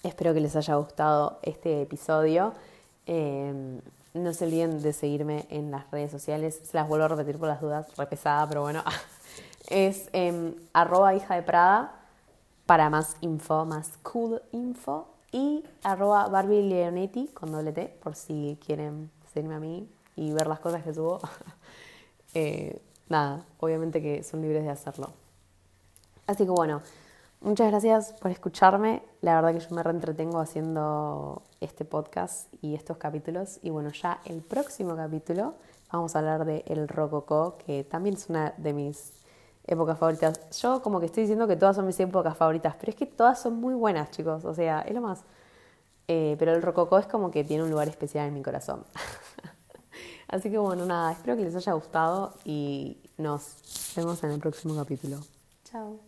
espero 0.03 0.35
que 0.35 0.41
les 0.41 0.57
haya 0.57 0.75
gustado 0.77 1.39
este 1.43 1.83
episodio. 1.83 2.53
Eh, 3.07 3.81
no 4.15 4.33
se 4.33 4.47
olviden 4.47 4.83
de 4.83 4.93
seguirme 4.93 5.47
en 5.51 5.71
las 5.71 5.91
redes 5.91 6.11
sociales. 6.11 6.61
Se 6.65 6.77
las 6.77 6.89
vuelvo 6.89 7.05
a 7.05 7.09
repetir 7.09 7.39
por 7.39 7.49
las 7.49 7.61
dudas, 7.61 7.87
repesada, 7.97 8.49
pero 8.49 8.63
bueno. 8.63 8.83
Es 9.69 10.09
arroba 10.73 11.15
hija 11.17 11.35
de 11.35 11.43
Prada 11.43 11.93
para 12.67 12.89
más 12.89 13.17
info, 13.21 13.65
más 13.65 13.99
cool 14.05 14.41
info 14.53 15.09
y 15.33 15.65
arroba 15.83 16.29
Barbie 16.29 16.63
Leonetti 16.63 17.29
con 17.29 17.51
doble 17.51 17.73
T, 17.73 17.99
por 18.03 18.15
si 18.15 18.59
quieren 18.65 19.11
seguirme 19.33 19.57
a 19.57 19.59
mí 19.59 19.89
y 20.15 20.33
ver 20.33 20.47
las 20.47 20.61
cosas 20.61 20.83
que 20.83 20.95
subo. 20.95 21.21
Eh, 22.39 22.83
nada, 23.09 23.47
obviamente 23.61 24.03
que 24.03 24.23
son 24.23 24.43
libres 24.43 24.63
de 24.63 24.69
hacerlo. 24.69 25.11
Así 26.27 26.45
que 26.45 26.51
bueno, 26.51 26.83
muchas 27.41 27.70
gracias 27.70 28.12
por 28.14 28.30
escucharme. 28.30 29.03
La 29.20 29.34
verdad 29.34 29.53
que 29.53 29.66
yo 29.66 29.74
me 29.74 29.82
reentretengo 29.82 30.41
haciendo 30.41 31.43
este 31.61 31.84
podcast 31.84 32.53
y 32.62 32.74
estos 32.74 32.97
capítulos. 32.97 33.59
Y 33.62 33.70
bueno, 33.70 33.91
ya 33.91 34.20
el 34.24 34.43
próximo 34.43 34.97
capítulo 34.97 35.55
vamos 35.93 36.14
a 36.16 36.18
hablar 36.20 36.45
de 36.45 36.64
El 36.66 36.89
Rococó, 36.89 37.57
que 37.64 37.84
también 37.84 38.16
es 38.16 38.28
una 38.28 38.53
de 38.57 38.72
mis 38.72 39.12
épocas 39.66 39.99
favoritas. 39.99 40.41
Yo 40.61 40.82
como 40.82 41.01
que 41.01 41.07
estoy 41.07 41.22
diciendo 41.22 41.47
que 41.47 41.57
todas 41.57 41.76
son 41.76 41.87
mis 41.87 41.99
épocas 42.01 42.37
favoritas, 42.37 42.76
pero 42.78 42.91
es 42.91 42.97
que 42.97 43.07
todas 43.07 43.41
son 43.41 43.55
muy 43.61 43.74
buenas, 43.74 44.11
chicos. 44.11 44.45
O 44.45 44.55
sea, 44.55 44.80
es 44.82 44.95
lo 44.95 45.01
más. 45.01 45.24
Eh, 46.09 46.37
pero 46.39 46.55
el 46.55 46.62
rococó 46.62 46.99
es 46.99 47.07
como 47.07 47.30
que 47.30 47.45
tiene 47.45 47.64
un 47.64 47.70
lugar 47.70 47.89
especial 47.89 48.28
en 48.28 48.34
mi 48.34 48.43
corazón. 48.43 48.84
Así 50.28 50.51
que 50.51 50.59
bueno, 50.59 50.87
nada, 50.87 51.12
espero 51.12 51.37
que 51.37 51.45
les 51.45 51.55
haya 51.55 51.72
gustado 51.72 52.34
y 52.45 52.99
nos 53.16 53.93
vemos 53.97 54.22
en 54.24 54.32
el 54.32 54.41
próximo 54.41 54.76
capítulo. 54.76 55.18
Chao. 55.64 56.06